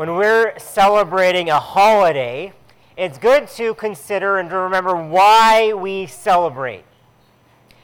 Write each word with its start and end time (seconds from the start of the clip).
when 0.00 0.14
we're 0.14 0.58
celebrating 0.58 1.50
a 1.50 1.60
holiday, 1.60 2.54
it's 2.96 3.18
good 3.18 3.46
to 3.46 3.74
consider 3.74 4.38
and 4.38 4.48
to 4.48 4.56
remember 4.56 4.96
why 4.96 5.74
we 5.74 6.06
celebrate. 6.06 6.84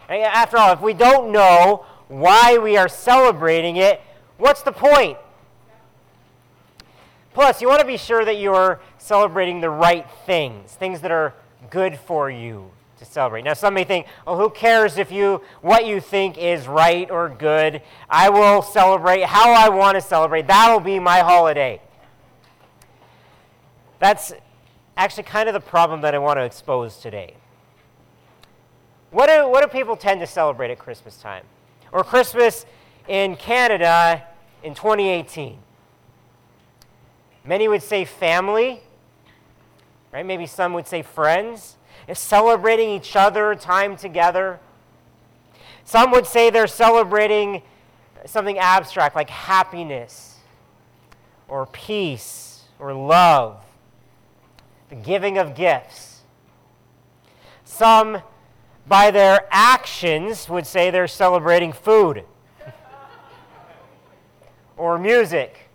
After 0.08 0.56
all, 0.56 0.72
if 0.72 0.80
we 0.80 0.94
don't 0.94 1.30
know 1.30 1.84
why 2.08 2.56
we 2.56 2.78
are 2.78 2.88
celebrating 2.88 3.76
it, 3.76 4.00
what's 4.38 4.62
the 4.62 4.72
point? 4.72 5.18
Plus, 7.34 7.60
you 7.60 7.68
want 7.68 7.80
to 7.80 7.86
be 7.86 7.98
sure 7.98 8.24
that 8.24 8.38
you're 8.38 8.80
celebrating 8.96 9.60
the 9.60 9.68
right 9.68 10.06
things, 10.24 10.72
things 10.72 11.02
that 11.02 11.10
are 11.10 11.34
good 11.68 11.98
for 11.98 12.30
you 12.30 12.70
to 12.96 13.04
celebrate. 13.04 13.42
Now, 13.42 13.52
some 13.52 13.74
may 13.74 13.84
think, 13.84 14.06
oh, 14.26 14.38
who 14.38 14.48
cares 14.48 14.96
if 14.96 15.12
you 15.12 15.42
what 15.60 15.84
you 15.84 16.00
think 16.00 16.38
is 16.38 16.66
right 16.66 17.10
or 17.10 17.28
good? 17.28 17.82
I 18.08 18.30
will 18.30 18.62
celebrate 18.62 19.24
how 19.24 19.52
I 19.52 19.68
want 19.68 19.96
to 19.96 20.00
celebrate. 20.00 20.46
That'll 20.46 20.80
be 20.80 20.98
my 20.98 21.18
holiday. 21.18 21.82
That's 23.98 24.32
actually 24.96 25.24
kind 25.24 25.48
of 25.48 25.52
the 25.52 25.60
problem 25.60 26.00
that 26.02 26.14
I 26.14 26.18
want 26.18 26.38
to 26.38 26.44
expose 26.44 26.96
today. 26.96 27.34
What 29.10 29.28
do, 29.28 29.48
what 29.48 29.62
do 29.62 29.68
people 29.68 29.96
tend 29.96 30.20
to 30.20 30.26
celebrate 30.26 30.70
at 30.70 30.78
Christmas 30.78 31.16
time? 31.16 31.44
Or 31.92 32.04
Christmas 32.04 32.66
in 33.08 33.36
Canada 33.36 34.24
in 34.62 34.74
2018? 34.74 35.58
Many 37.44 37.68
would 37.68 37.82
say 37.82 38.04
family, 38.04 38.80
right? 40.12 40.26
Maybe 40.26 40.46
some 40.46 40.72
would 40.74 40.86
say 40.86 41.02
friends. 41.02 41.76
It's 42.08 42.20
celebrating 42.20 42.90
each 42.90 43.16
other, 43.16 43.54
time 43.54 43.96
together. 43.96 44.58
Some 45.84 46.10
would 46.10 46.26
say 46.26 46.50
they're 46.50 46.66
celebrating 46.66 47.62
something 48.26 48.58
abstract 48.58 49.14
like 49.14 49.30
happiness 49.30 50.38
or 51.48 51.66
peace 51.66 52.64
or 52.80 52.92
love 52.92 53.65
the 54.88 54.96
giving 54.96 55.38
of 55.38 55.54
gifts. 55.54 56.22
Some, 57.64 58.22
by 58.86 59.10
their 59.10 59.46
actions, 59.50 60.48
would 60.48 60.66
say 60.66 60.90
they're 60.90 61.08
celebrating 61.08 61.72
food, 61.72 62.24
or 64.76 64.98
music, 64.98 65.68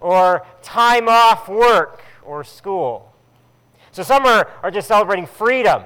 or 0.00 0.46
time 0.62 1.08
off 1.08 1.48
work 1.48 2.02
or 2.22 2.44
school. 2.44 3.12
So 3.92 4.02
some 4.02 4.26
are, 4.26 4.50
are 4.62 4.70
just 4.70 4.88
celebrating 4.88 5.26
freedom. 5.26 5.84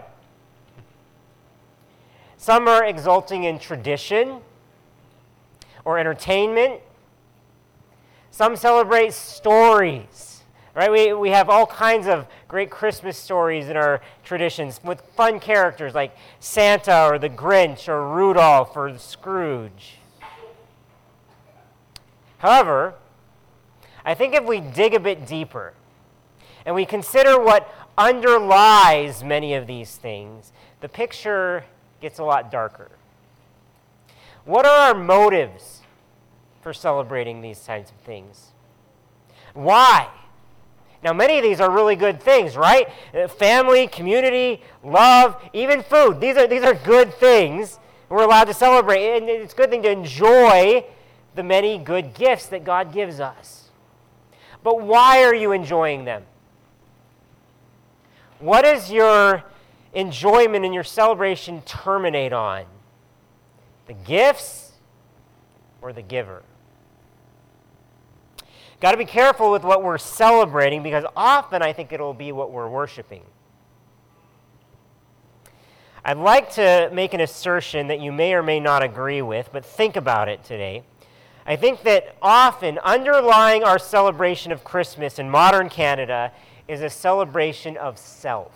Some 2.37 2.67
are 2.67 2.85
exulting 2.85 3.45
in 3.45 3.59
tradition 3.59 4.41
or 5.85 5.99
entertainment. 5.99 6.81
Some 8.31 8.57
celebrate 8.57 9.13
stories 9.13 10.40
Right? 10.75 10.91
We, 10.91 11.13
we 11.13 11.31
have 11.31 11.51
all 11.51 11.67
kinds 11.67 12.07
of 12.07 12.27
great 12.47 12.71
Christmas 12.71 13.19
stories 13.19 13.69
in 13.69 13.77
our 13.77 14.01
traditions 14.23 14.81
with 14.85 15.01
fun 15.17 15.41
characters 15.41 15.95
like 15.95 16.17
Santa 16.39 17.07
or 17.07 17.19
the 17.19 17.29
Grinch 17.29 17.89
or 17.89 18.09
Rudolph 18.09 18.77
or 18.77 18.97
Scrooge. 18.97 19.97
However, 22.39 22.95
I 24.05 24.15
think 24.15 24.35
if 24.35 24.45
we 24.45 24.61
dig 24.61 24.95
a 24.95 25.01
bit 25.01 25.27
deeper 25.27 25.75
and 26.65 26.75
we 26.75 26.87
consider 26.87 27.39
what 27.39 27.69
underlies 27.99 29.25
many 29.25 29.55
of 29.55 29.67
these 29.67 29.97
things, 29.97 30.53
the 30.81 30.89
picture 30.89 31.65
gets 32.01 32.19
a 32.19 32.25
lot 32.25 32.51
darker. 32.51 32.91
What 34.45 34.65
are 34.67 34.89
our 34.89 34.95
motives 34.95 35.81
for 36.63 36.73
celebrating 36.73 37.41
these 37.41 37.63
kinds 37.67 37.91
of 37.91 37.97
things? 37.97 38.53
Why? 39.53 40.09
Now, 41.03 41.15
many 41.15 41.39
of 41.39 41.43
these 41.43 41.61
are 41.61 41.71
really 41.71 41.97
good 41.97 42.23
things, 42.23 42.57
right? 42.57 42.89
Uh, 43.15 43.27
family, 43.27 43.87
community, 43.87 44.63
love, 44.85 45.43
even 45.53 45.83
food. 45.83 46.21
These 46.21 46.37
are, 46.37 46.47
these 46.47 46.63
are 46.63 46.75
good 46.75 47.15
things 47.15 47.79
we're 48.11 48.23
allowed 48.23 48.45
to 48.45 48.55
celebrate. 48.55 49.17
And 49.17 49.29
it's 49.29 49.55
a 49.55 49.57
good 49.57 49.71
thing 49.71 49.83
to 49.83 49.91
enjoy 49.91 50.85
the 51.35 51.43
many 51.43 51.79
good 51.79 52.13
gifts 52.13 52.47
that 52.47 52.65
God 52.65 52.93
gives 52.93 53.19
us. 53.19 53.71
But 54.63 54.83
why 54.83 55.25
are 55.25 55.35
you 55.35 55.53
enjoying 55.53 56.05
them? 56.05 56.25
What 58.39 58.63
does 58.63 58.91
your 58.91 59.45
enjoyment 59.95 60.65
and 60.65 60.75
your 60.75 60.85
celebration 60.85 61.63
terminate 61.63 62.33
on? 62.33 62.65
The 63.87 63.95
gifts 63.95 64.73
or 65.81 65.93
the 65.93 66.03
giver? 66.03 66.43
Got 68.81 68.93
to 68.93 68.97
be 68.97 69.05
careful 69.05 69.51
with 69.51 69.63
what 69.63 69.83
we're 69.83 69.99
celebrating 69.99 70.83
because 70.83 71.05
often 71.15 71.61
I 71.61 71.73
think 71.73 71.93
it'll 71.93 72.15
be 72.15 72.33
what 72.33 72.51
we're 72.51 72.69
worshiping. 72.69 73.23
I'd 76.03 76.17
like 76.17 76.51
to 76.55 76.89
make 76.93 77.13
an 77.13 77.21
assertion 77.21 77.89
that 77.89 78.01
you 78.01 78.11
may 78.11 78.33
or 78.33 78.43
may 78.43 78.59
not 78.59 78.83
agree 78.83 79.21
with, 79.21 79.51
but 79.53 79.67
think 79.67 79.97
about 79.97 80.31
it 80.31 80.43
today. 80.43 80.83
I 81.45 81.57
think 81.57 81.83
that 81.83 82.17
often 82.23 82.79
underlying 82.79 83.65
our 83.65 83.79
celebration 83.79 84.51
of 84.51 84.65
Christmas 84.65 85.19
in 85.19 85.29
modern 85.29 85.69
Canada 85.69 86.33
is 86.67 86.81
a 86.81 86.89
celebration 86.89 87.77
of 87.77 87.99
self. 87.99 88.53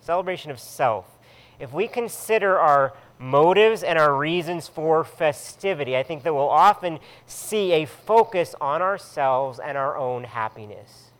Celebration 0.00 0.50
of 0.50 0.58
self. 0.58 1.18
If 1.60 1.72
we 1.72 1.86
consider 1.86 2.58
our 2.58 2.94
motives 3.18 3.82
and 3.82 3.98
our 3.98 4.14
reasons 4.14 4.68
for 4.68 5.04
festivity. 5.04 5.96
I 5.96 6.02
think 6.02 6.22
that 6.22 6.34
we'll 6.34 6.48
often 6.48 6.98
see 7.26 7.72
a 7.72 7.84
focus 7.84 8.54
on 8.60 8.82
ourselves 8.82 9.58
and 9.58 9.76
our 9.76 9.96
own 9.96 10.24
happiness. 10.24 11.10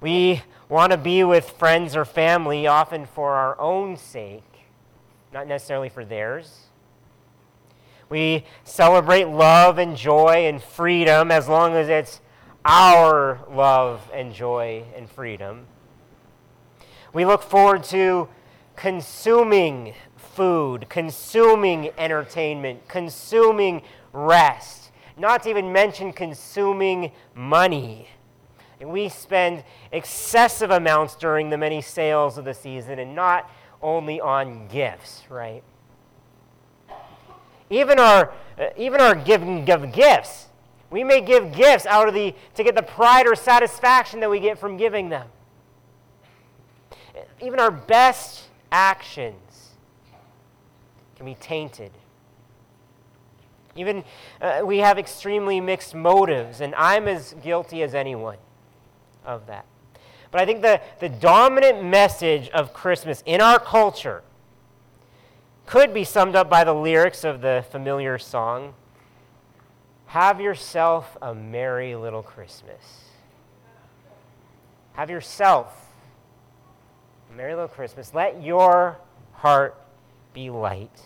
We 0.00 0.42
want 0.68 0.92
to 0.92 0.98
be 0.98 1.24
with 1.24 1.50
friends 1.50 1.96
or 1.96 2.04
family 2.04 2.66
often 2.66 3.06
for 3.06 3.32
our 3.32 3.58
own 3.60 3.96
sake, 3.96 4.42
not 5.32 5.46
necessarily 5.46 5.88
for 5.88 6.04
theirs. 6.04 6.66
We 8.08 8.44
celebrate 8.64 9.24
love 9.24 9.78
and 9.78 9.96
joy 9.96 10.46
and 10.46 10.62
freedom 10.62 11.30
as 11.30 11.48
long 11.48 11.74
as 11.74 11.88
it's 11.88 12.20
our 12.64 13.40
love 13.50 14.10
and 14.12 14.32
joy 14.32 14.84
and 14.94 15.10
freedom. 15.10 15.66
We 17.12 17.24
look 17.24 17.42
forward 17.42 17.84
to 17.84 18.28
consuming 18.76 19.94
food, 20.16 20.88
consuming 20.88 21.90
entertainment, 21.96 22.86
consuming 22.88 23.82
rest, 24.12 24.90
not 25.16 25.42
to 25.44 25.50
even 25.50 25.72
mention 25.72 26.12
consuming 26.12 27.12
money. 27.34 28.08
And 28.80 28.90
we 28.90 29.08
spend 29.08 29.64
excessive 29.92 30.70
amounts 30.70 31.14
during 31.14 31.50
the 31.50 31.56
many 31.56 31.80
sales 31.80 32.36
of 32.36 32.44
the 32.44 32.54
season 32.54 32.98
and 32.98 33.14
not 33.14 33.48
only 33.80 34.20
on 34.20 34.66
gifts, 34.68 35.22
right? 35.28 35.62
Even 37.70 37.98
our, 37.98 38.32
uh, 38.58 38.66
even 38.76 39.00
our 39.00 39.14
giving 39.14 39.68
of 39.70 39.92
gifts, 39.92 40.48
we 40.90 41.02
may 41.02 41.20
give 41.20 41.52
gifts 41.52 41.86
out 41.86 42.08
of 42.08 42.14
the, 42.14 42.34
to 42.54 42.64
get 42.64 42.74
the 42.74 42.82
pride 42.82 43.26
or 43.26 43.34
satisfaction 43.34 44.20
that 44.20 44.30
we 44.30 44.40
get 44.40 44.58
from 44.58 44.76
giving 44.76 45.08
them. 45.08 45.28
Even 47.40 47.60
our 47.60 47.70
best 47.70 48.43
actions 48.74 49.70
can 51.14 51.24
be 51.26 51.36
tainted. 51.36 51.92
Even 53.76 54.02
uh, 54.40 54.62
we 54.64 54.78
have 54.78 54.98
extremely 54.98 55.60
mixed 55.60 55.94
motives, 55.94 56.60
and 56.60 56.74
I'm 56.74 57.06
as 57.06 57.36
guilty 57.40 57.84
as 57.84 57.94
anyone 57.94 58.38
of 59.24 59.46
that. 59.46 59.64
But 60.32 60.40
I 60.40 60.46
think 60.46 60.62
the, 60.62 60.80
the 60.98 61.08
dominant 61.08 61.84
message 61.84 62.48
of 62.50 62.72
Christmas 62.72 63.22
in 63.24 63.40
our 63.40 63.60
culture 63.60 64.24
could 65.66 65.94
be 65.94 66.02
summed 66.02 66.34
up 66.34 66.50
by 66.50 66.64
the 66.64 66.74
lyrics 66.74 67.22
of 67.22 67.40
the 67.40 67.64
familiar 67.70 68.18
song 68.18 68.74
Have 70.06 70.40
yourself 70.40 71.16
a 71.22 71.32
merry 71.32 71.94
little 71.94 72.22
Christmas. 72.22 73.04
Have 74.94 75.10
yourself 75.10 75.83
Merry 77.36 77.54
Little 77.54 77.68
Christmas. 77.68 78.14
Let 78.14 78.42
your 78.42 78.98
heart 79.32 79.76
be 80.32 80.50
light. 80.50 81.02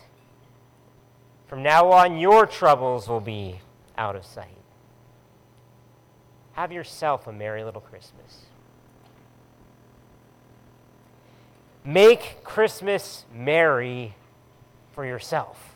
From 1.47 1.63
now 1.63 1.91
on, 1.91 2.17
your 2.17 2.45
troubles 2.45 3.07
will 3.07 3.19
be 3.19 3.59
out 3.97 4.15
of 4.15 4.23
sight. 4.23 4.45
Have 6.53 6.71
yourself 6.71 7.25
a 7.25 7.31
merry 7.31 7.63
little 7.63 7.81
Christmas. 7.81 8.45
Make 11.83 12.43
Christmas 12.43 13.25
merry 13.33 14.13
for 14.91 15.05
yourself. 15.05 15.75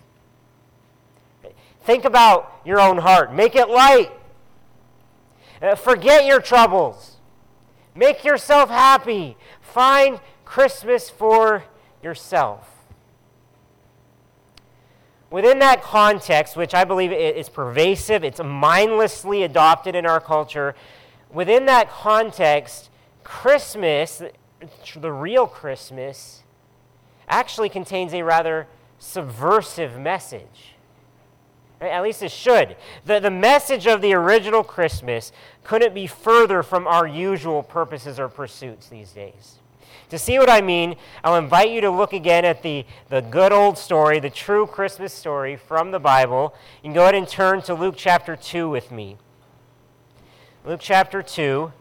Think 1.83 2.05
about 2.05 2.61
your 2.63 2.79
own 2.79 2.99
heart. 2.99 3.33
Make 3.33 3.55
it 3.55 3.69
light. 3.69 4.11
Uh, 5.61 5.75
forget 5.75 6.25
your 6.25 6.41
troubles. 6.41 7.17
Make 7.95 8.23
yourself 8.23 8.69
happy. 8.69 9.37
Find 9.61 10.19
Christmas 10.53 11.09
for 11.09 11.63
yourself. 12.03 12.69
within 15.31 15.57
that 15.57 15.81
context, 15.81 16.55
which 16.55 16.75
I 16.75 16.83
believe 16.83 17.11
is 17.11 17.49
pervasive, 17.49 18.23
it's 18.23 18.39
mindlessly 18.39 19.41
adopted 19.41 19.95
in 19.95 20.05
our 20.05 20.19
culture, 20.19 20.75
within 21.31 21.65
that 21.65 21.89
context, 21.89 22.91
Christmas, 23.23 24.21
the 24.95 25.11
real 25.11 25.47
Christmas, 25.47 26.43
actually 27.27 27.69
contains 27.69 28.13
a 28.13 28.21
rather 28.21 28.67
subversive 28.99 29.99
message. 29.99 30.75
At 31.81 32.03
least 32.03 32.21
it 32.21 32.31
should. 32.31 32.75
The, 33.05 33.19
the 33.19 33.31
message 33.31 33.87
of 33.87 34.01
the 34.03 34.13
original 34.13 34.63
Christmas 34.63 35.31
couldn't 35.63 35.95
be 35.95 36.05
further 36.05 36.61
from 36.61 36.85
our 36.85 37.07
usual 37.07 37.63
purposes 37.63 38.19
or 38.19 38.29
pursuits 38.29 38.87
these 38.87 39.13
days. 39.13 39.57
To 40.13 40.19
see 40.19 40.37
what 40.37 40.47
I 40.47 40.61
mean, 40.61 40.95
I'll 41.23 41.37
invite 41.37 41.71
you 41.71 41.81
to 41.81 41.89
look 41.89 42.13
again 42.13 42.45
at 42.45 42.61
the, 42.61 42.85
the 43.09 43.21
good 43.21 43.51
old 43.51 43.79
story, 43.79 44.19
the 44.19 44.29
true 44.29 44.67
Christmas 44.67 45.11
story 45.11 45.55
from 45.55 45.89
the 45.89 45.97
Bible. 45.99 46.53
Can 46.83 46.93
go 46.93 47.01
ahead 47.01 47.15
and 47.15 47.27
turn 47.27 47.63
to 47.63 47.73
Luke 47.73 47.95
chapter 47.97 48.35
2 48.35 48.69
with 48.69 48.91
me. 48.91 49.17
Luke 50.65 50.81
chapter 50.83 51.23
2. 51.23 51.73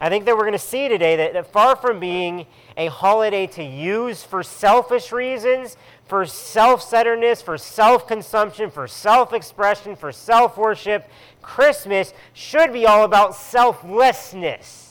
I 0.00 0.08
think 0.08 0.24
that 0.24 0.34
we're 0.34 0.42
going 0.42 0.54
to 0.54 0.58
see 0.58 0.88
today 0.88 1.14
that, 1.14 1.34
that 1.34 1.52
far 1.52 1.76
from 1.76 2.00
being 2.00 2.46
a 2.76 2.88
holiday 2.88 3.46
to 3.46 3.62
use 3.62 4.24
for 4.24 4.42
selfish 4.42 5.12
reasons, 5.12 5.76
for 6.06 6.26
self 6.26 6.82
centeredness, 6.82 7.40
for 7.40 7.56
self 7.56 8.08
consumption, 8.08 8.72
for 8.72 8.88
self 8.88 9.32
expression, 9.32 9.94
for 9.94 10.10
self 10.10 10.58
worship, 10.58 11.08
Christmas 11.42 12.12
should 12.32 12.72
be 12.72 12.86
all 12.86 13.04
about 13.04 13.36
selflessness. 13.36 14.83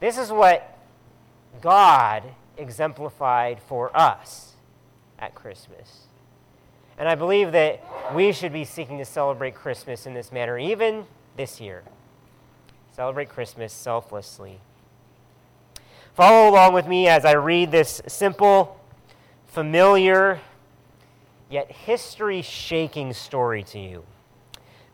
This 0.00 0.16
is 0.16 0.32
what 0.32 0.78
God 1.60 2.22
exemplified 2.56 3.60
for 3.60 3.94
us 3.96 4.54
at 5.18 5.34
Christmas. 5.34 6.06
And 6.98 7.08
I 7.08 7.14
believe 7.14 7.52
that 7.52 7.84
we 8.14 8.32
should 8.32 8.52
be 8.52 8.64
seeking 8.64 8.98
to 8.98 9.04
celebrate 9.04 9.54
Christmas 9.54 10.06
in 10.06 10.14
this 10.14 10.32
manner, 10.32 10.58
even 10.58 11.04
this 11.36 11.60
year. 11.60 11.82
Celebrate 12.92 13.28
Christmas 13.28 13.72
selflessly. 13.72 14.60
Follow 16.14 16.50
along 16.50 16.74
with 16.74 16.86
me 16.86 17.06
as 17.06 17.24
I 17.24 17.32
read 17.32 17.70
this 17.70 18.02
simple, 18.06 18.78
familiar, 19.46 20.40
yet 21.48 21.70
history 21.70 22.42
shaking 22.42 23.12
story 23.12 23.62
to 23.64 23.78
you. 23.78 24.04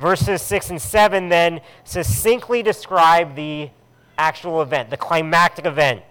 Verses 0.00 0.40
6 0.40 0.70
and 0.70 0.80
7 0.80 1.28
then 1.28 1.60
succinctly 1.84 2.62
describe 2.62 3.36
the 3.36 3.68
actual 4.16 4.62
event, 4.62 4.88
the 4.88 4.96
climactic 4.96 5.66
event. 5.66 6.02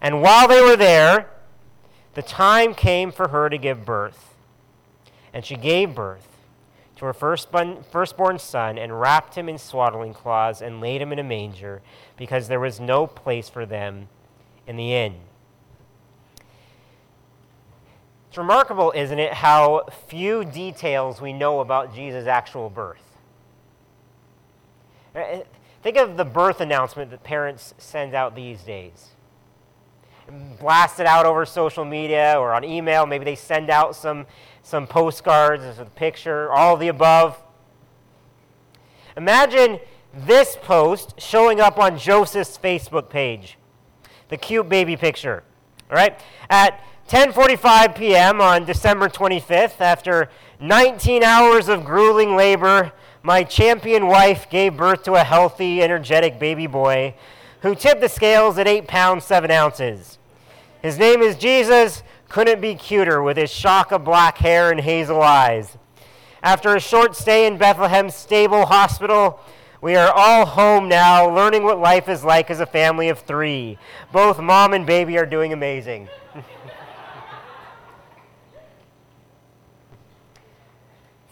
And 0.00 0.20
while 0.20 0.48
they 0.48 0.60
were 0.60 0.76
there, 0.76 1.30
the 2.14 2.22
time 2.22 2.74
came 2.74 3.12
for 3.12 3.28
her 3.28 3.48
to 3.48 3.56
give 3.56 3.84
birth. 3.84 4.34
And 5.32 5.44
she 5.44 5.54
gave 5.54 5.94
birth 5.94 6.26
to 6.96 7.04
her 7.04 7.12
firstborn, 7.12 7.84
firstborn 7.90 8.40
son 8.40 8.76
and 8.76 9.00
wrapped 9.00 9.36
him 9.36 9.48
in 9.48 9.58
swaddling 9.58 10.12
cloths 10.12 10.60
and 10.60 10.80
laid 10.80 11.00
him 11.00 11.12
in 11.12 11.20
a 11.20 11.24
manger 11.24 11.82
because 12.16 12.48
there 12.48 12.58
was 12.58 12.80
no 12.80 13.06
place 13.06 13.48
for 13.48 13.64
them 13.64 14.08
in 14.66 14.76
the 14.76 14.92
inn. 14.92 15.14
It's 18.28 18.38
remarkable, 18.38 18.92
isn't 18.94 19.18
it, 19.18 19.34
how 19.34 19.86
few 20.08 20.44
details 20.44 21.20
we 21.20 21.32
know 21.32 21.60
about 21.60 21.94
Jesus' 21.94 22.26
actual 22.26 22.68
birth. 22.70 23.09
Think 25.82 25.96
of 25.96 26.16
the 26.16 26.24
birth 26.24 26.60
announcement 26.60 27.10
that 27.10 27.22
parents 27.22 27.74
send 27.78 28.14
out 28.14 28.34
these 28.34 28.62
days. 28.62 29.08
Blast 30.60 31.00
it 31.00 31.06
out 31.06 31.26
over 31.26 31.44
social 31.44 31.84
media 31.84 32.34
or 32.38 32.52
on 32.52 32.64
email. 32.64 33.06
Maybe 33.06 33.24
they 33.24 33.34
send 33.34 33.70
out 33.70 33.96
some, 33.96 34.26
some 34.62 34.86
postcards 34.86 35.64
with 35.64 35.80
a 35.80 35.86
picture, 35.86 36.52
all 36.52 36.76
the 36.76 36.88
above. 36.88 37.42
Imagine 39.16 39.80
this 40.14 40.56
post 40.62 41.20
showing 41.20 41.60
up 41.60 41.78
on 41.78 41.98
Joseph's 41.98 42.58
Facebook 42.58 43.08
page. 43.08 43.56
The 44.28 44.36
cute 44.36 44.68
baby 44.68 44.96
picture. 44.96 45.42
All 45.90 45.96
right? 45.96 46.20
At 46.48 46.80
10:45 47.08 47.96
p.m. 47.96 48.40
on 48.40 48.64
December 48.64 49.08
25th, 49.08 49.80
after 49.80 50.30
19 50.60 51.24
hours 51.24 51.68
of 51.68 51.84
grueling 51.84 52.36
labor, 52.36 52.92
my 53.22 53.44
champion 53.44 54.06
wife 54.06 54.48
gave 54.48 54.76
birth 54.76 55.02
to 55.04 55.14
a 55.14 55.24
healthy, 55.24 55.82
energetic 55.82 56.38
baby 56.38 56.66
boy 56.66 57.14
who 57.62 57.74
tipped 57.74 58.00
the 58.00 58.08
scales 58.08 58.56
at 58.58 58.66
8 58.66 58.86
pounds 58.86 59.24
7 59.24 59.50
ounces. 59.50 60.18
His 60.82 60.98
name 60.98 61.20
is 61.20 61.36
Jesus, 61.36 62.02
couldn't 62.28 62.60
be 62.60 62.74
cuter 62.74 63.22
with 63.22 63.36
his 63.36 63.50
shock 63.50 63.92
of 63.92 64.04
black 64.04 64.38
hair 64.38 64.70
and 64.70 64.80
hazel 64.80 65.20
eyes. 65.20 65.76
After 66.42 66.74
a 66.74 66.80
short 66.80 67.14
stay 67.14 67.46
in 67.46 67.58
Bethlehem's 67.58 68.14
stable 68.14 68.64
hospital, 68.66 69.40
we 69.82 69.96
are 69.96 70.10
all 70.14 70.46
home 70.46 70.88
now, 70.88 71.28
learning 71.28 71.64
what 71.64 71.78
life 71.78 72.08
is 72.08 72.24
like 72.24 72.50
as 72.50 72.60
a 72.60 72.66
family 72.66 73.10
of 73.10 73.18
three. 73.18 73.78
Both 74.12 74.38
mom 74.38 74.72
and 74.72 74.86
baby 74.86 75.18
are 75.18 75.26
doing 75.26 75.52
amazing. 75.52 76.08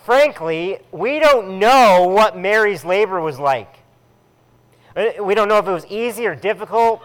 frankly, 0.09 0.79
we 0.91 1.19
don't 1.19 1.59
know 1.59 2.09
what 2.09 2.35
Mary's 2.35 2.83
labor 2.83 3.21
was 3.21 3.39
like. 3.39 3.81
Uh, 4.97 5.23
we 5.23 5.35
don't 5.35 5.51
know 5.51 5.59
if 5.59 5.69
it 5.69 5.71
was 5.71 5.85
easy 5.85 6.27
or 6.27 6.35
difficult, 6.35 7.03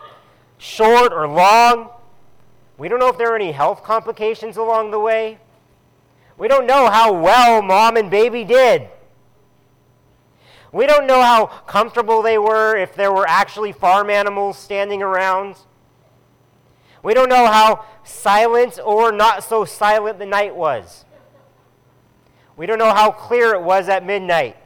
short 0.57 1.11
or 1.11 1.27
long. 1.27 1.89
We 2.77 2.88
don't 2.88 3.00
know 3.00 3.09
if 3.09 3.17
there 3.17 3.27
were 3.27 3.35
any 3.35 3.51
health 3.51 3.83
complications 3.83 4.55
along 4.55 4.91
the 4.91 5.01
way. 5.01 5.38
We 6.38 6.47
don't 6.47 6.65
know 6.65 6.89
how 6.89 7.11
well 7.11 7.61
mom 7.61 7.97
and 7.97 8.09
baby 8.09 8.45
did. 8.45 8.87
We 10.71 10.85
don't 10.85 11.06
know 11.06 11.21
how 11.21 11.47
comfortable 11.47 12.21
they 12.21 12.37
were, 12.37 12.78
if 12.78 12.95
there 12.95 13.11
were 13.11 13.28
actually 13.28 13.73
farm 13.73 14.09
animals 14.09 14.57
standing 14.57 15.04
around. 15.04 15.57
We 17.04 17.13
don't 17.13 17.28
know 17.28 17.47
how 17.47 17.83
silent 18.06 18.80
or 18.81 19.11
not 19.11 19.44
so 19.44 19.66
silent 19.66 20.19
the 20.19 20.25
night 20.25 20.56
was. 20.56 21.04
We 22.56 22.66
don't 22.66 22.78
know 22.78 22.94
how 22.94 23.12
clear 23.12 23.54
it 23.54 23.62
was 23.62 23.90
at 23.90 24.06
midnight. 24.06 24.57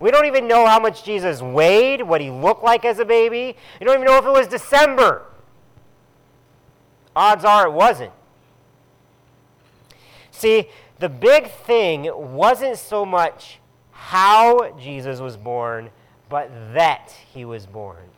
We 0.00 0.10
don't 0.10 0.26
even 0.26 0.48
know 0.48 0.66
how 0.66 0.80
much 0.80 1.04
Jesus 1.04 1.40
weighed, 1.40 2.02
what 2.02 2.20
he 2.20 2.28
looked 2.28 2.64
like 2.64 2.84
as 2.84 2.98
a 2.98 3.04
baby. 3.04 3.56
You 3.80 3.86
don't 3.86 3.94
even 3.94 4.06
know 4.06 4.18
if 4.18 4.24
it 4.24 4.32
was 4.32 4.48
December. 4.48 5.22
Odds 7.14 7.44
are 7.44 7.68
it 7.68 7.72
wasn't. 7.72 8.12
See, 10.32 10.68
the 10.98 11.08
big 11.08 11.50
thing 11.50 12.10
wasn't 12.12 12.78
so 12.78 13.06
much 13.06 13.60
how 13.92 14.76
Jesus 14.78 15.20
was 15.20 15.36
born, 15.36 15.90
but 16.28 16.50
that 16.74 17.14
he 17.32 17.44
was 17.44 17.66
born. 17.66 18.08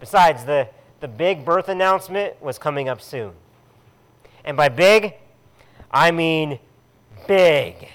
Besides, 0.00 0.44
the, 0.44 0.68
the 1.00 1.08
big 1.08 1.44
birth 1.44 1.68
announcement 1.68 2.40
was 2.40 2.58
coming 2.58 2.88
up 2.88 3.02
soon. 3.02 3.32
And 4.48 4.56
by 4.56 4.70
big, 4.70 5.12
I 5.90 6.10
mean 6.10 6.58
big. 7.26 7.86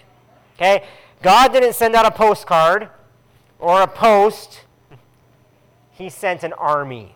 Okay? 0.55 0.83
God 1.23 1.51
didn't 1.51 1.73
send 1.73 1.95
out 1.95 2.05
a 2.05 2.11
postcard 2.11 2.89
or 3.57 3.81
a 3.81 3.87
post, 3.87 4.61
He 5.93 6.09
sent 6.09 6.43
an 6.43 6.53
army. 6.53 7.15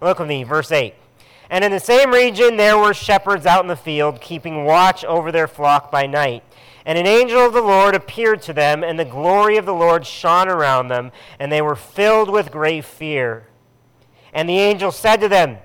Look 0.00 0.20
with 0.20 0.28
me, 0.28 0.44
verse 0.44 0.70
8. 0.70 0.94
And 1.50 1.64
in 1.64 1.72
the 1.72 1.80
same 1.80 2.12
region 2.12 2.56
there 2.56 2.78
were 2.78 2.94
shepherds 2.94 3.44
out 3.44 3.64
in 3.64 3.66
the 3.66 3.74
field, 3.74 4.20
keeping 4.20 4.64
watch 4.64 5.04
over 5.04 5.32
their 5.32 5.48
flock 5.48 5.90
by 5.90 6.06
night. 6.06 6.44
And 6.86 6.96
an 6.96 7.08
angel 7.08 7.40
of 7.40 7.52
the 7.52 7.62
Lord 7.62 7.96
appeared 7.96 8.40
to 8.42 8.52
them, 8.52 8.84
and 8.84 8.96
the 8.96 9.04
glory 9.04 9.56
of 9.56 9.66
the 9.66 9.74
Lord 9.74 10.06
shone 10.06 10.48
around 10.48 10.86
them, 10.86 11.10
and 11.40 11.50
they 11.50 11.60
were 11.60 11.74
filled 11.74 12.30
with 12.30 12.52
great 12.52 12.84
fear. 12.84 13.48
And 14.32 14.48
the 14.48 14.58
angel 14.58 14.92
said 14.92 15.16
to 15.22 15.28
them, 15.28 15.58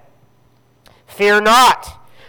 Fear 1.05 1.41
not. 1.41 2.01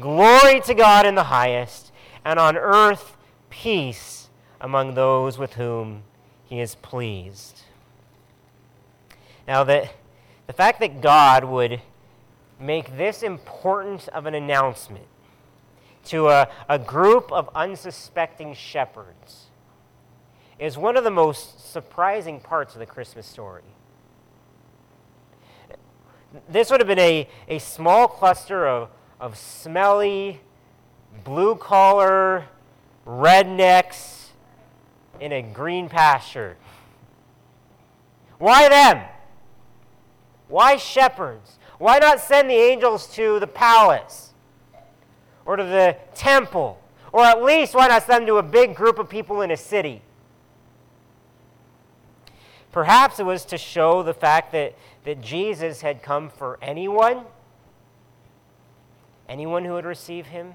Glory 0.00 0.60
to 0.60 0.74
God 0.74 1.06
in 1.06 1.14
the 1.14 1.24
highest, 1.24 1.92
and 2.24 2.38
on 2.38 2.56
earth 2.56 3.16
peace 3.50 4.28
among 4.60 4.94
those 4.94 5.38
with 5.38 5.54
whom 5.54 6.02
he 6.44 6.60
is 6.60 6.74
pleased. 6.76 7.62
Now, 9.46 9.64
the, 9.64 9.88
the 10.46 10.52
fact 10.52 10.80
that 10.80 11.00
God 11.00 11.44
would 11.44 11.80
make 12.60 12.96
this 12.96 13.22
important 13.22 14.08
of 14.08 14.26
an 14.26 14.34
announcement 14.34 15.06
to 16.06 16.28
a, 16.28 16.48
a 16.68 16.78
group 16.78 17.30
of 17.32 17.48
unsuspecting 17.54 18.54
shepherds 18.54 19.46
is 20.58 20.76
one 20.76 20.96
of 20.96 21.04
the 21.04 21.10
most 21.10 21.72
surprising 21.72 22.40
parts 22.40 22.74
of 22.74 22.80
the 22.80 22.86
Christmas 22.86 23.26
story. 23.26 23.62
This 26.48 26.70
would 26.70 26.80
have 26.80 26.88
been 26.88 26.98
a, 26.98 27.28
a 27.48 27.58
small 27.58 28.08
cluster 28.08 28.66
of, 28.66 28.90
of 29.20 29.36
smelly, 29.36 30.40
blue 31.24 31.56
collar 31.56 32.46
rednecks 33.06 34.28
in 35.20 35.32
a 35.32 35.42
green 35.42 35.88
pasture. 35.88 36.56
Why 38.38 38.68
them? 38.68 39.04
Why 40.48 40.76
shepherds? 40.76 41.58
Why 41.78 41.98
not 41.98 42.20
send 42.20 42.48
the 42.48 42.54
angels 42.54 43.06
to 43.14 43.38
the 43.40 43.46
palace 43.46 44.32
or 45.44 45.56
to 45.56 45.64
the 45.64 45.96
temple? 46.14 46.80
Or 47.12 47.24
at 47.24 47.42
least, 47.42 47.74
why 47.74 47.88
not 47.88 48.04
send 48.04 48.22
them 48.22 48.26
to 48.26 48.36
a 48.36 48.42
big 48.42 48.74
group 48.74 48.98
of 48.98 49.08
people 49.08 49.40
in 49.40 49.50
a 49.50 49.56
city? 49.56 50.02
Perhaps 52.70 53.18
it 53.18 53.26
was 53.26 53.44
to 53.46 53.58
show 53.58 54.02
the 54.02 54.14
fact 54.14 54.52
that, 54.52 54.74
that 55.04 55.20
Jesus 55.20 55.80
had 55.80 56.02
come 56.02 56.28
for 56.28 56.58
anyone, 56.60 57.24
anyone 59.28 59.64
who 59.64 59.72
would 59.72 59.84
receive 59.84 60.26
him. 60.26 60.54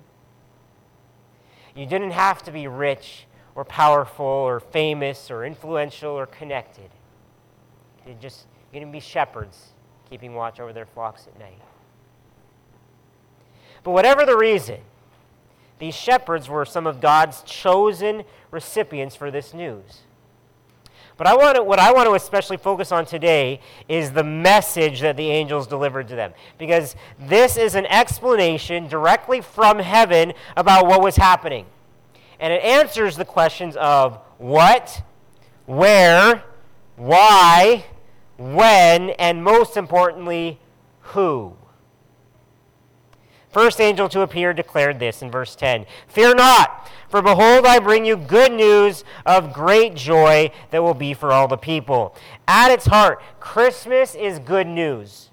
You 1.76 1.86
didn't 1.86 2.12
have 2.12 2.44
to 2.44 2.52
be 2.52 2.68
rich 2.68 3.26
or 3.56 3.64
powerful 3.64 4.26
or 4.26 4.60
famous 4.60 5.30
or 5.30 5.46
influential 5.46 6.12
or 6.12 6.26
connected. 6.26 6.90
You 8.08 8.16
just 8.20 8.48
you 8.74 8.80
can 8.80 8.92
be 8.92 9.00
shepherds 9.00 9.74
keeping 10.10 10.34
watch 10.34 10.60
over 10.60 10.74
their 10.74 10.86
flocks 10.86 11.28
at 11.28 11.40
night. 11.40 11.60
But 13.84 13.92
whatever 13.92 14.26
the 14.26 14.38
reason, 14.38 14.80
these 15.80 15.96
shepherds 15.96 16.48
were 16.48 16.66
some 16.66 16.88
of 16.88 17.02
God's 17.02 17.42
chosen 17.44 18.24
recipients 18.52 19.16
for 19.16 19.32
this 19.32 19.54
news. 19.54 20.02
But 21.18 21.28
I 21.28 21.36
want 21.36 21.58
to, 21.58 21.64
what 21.64 21.80
I 21.80 21.92
want 21.92 22.08
to 22.08 22.16
especially 22.16 22.58
focus 22.58 22.92
on 22.92 23.06
today 23.06 23.60
is 23.88 24.12
the 24.12 24.24
message 24.24 25.02
that 25.02 25.16
the 25.16 25.30
angels 25.30 25.68
delivered 25.68 26.08
to 26.08 26.16
them. 26.16 26.34
Because 26.58 26.96
this 27.20 27.56
is 27.58 27.76
an 27.76 27.86
explanation 27.86 28.88
directly 28.88 29.42
from 29.42 29.80
heaven 29.80 30.34
about 30.58 30.88
what 30.88 31.02
was 31.02 31.16
happening. 31.16 31.66
And 32.40 32.52
it 32.52 32.64
answers 32.64 33.16
the 33.16 33.26
questions 33.26 33.76
of 33.76 34.18
what, 34.38 35.04
where, 35.66 36.44
why, 36.96 37.86
when, 38.38 39.12
and 39.12 39.44
most 39.44 39.78
importantly, 39.78 40.60
who. 41.02 41.56
First 43.54 43.80
angel 43.80 44.10
to 44.10 44.22
appear 44.22 44.52
declared 44.52 44.98
this 44.98 45.22
in 45.22 45.30
verse 45.30 45.56
10 45.56 45.86
Fear 46.08 46.34
not, 46.36 46.90
for 47.08 47.22
behold, 47.22 47.68
I 47.68 47.78
bring 47.78 48.04
you 48.04 48.18
good 48.18 48.52
news 48.52 49.04
of 49.28 49.54
great 49.54 49.94
joy 49.94 50.50
that 50.72 50.82
will 50.82 50.96
be 50.96 51.14
for 51.14 51.32
all 51.32 51.48
the 51.48 51.58
people. 51.58 52.16
At 52.48 52.72
its 52.72 52.88
heart, 52.88 53.22
Christmas 53.40 54.16
is 54.16 54.40
good 54.40 54.66
news. 54.66 55.30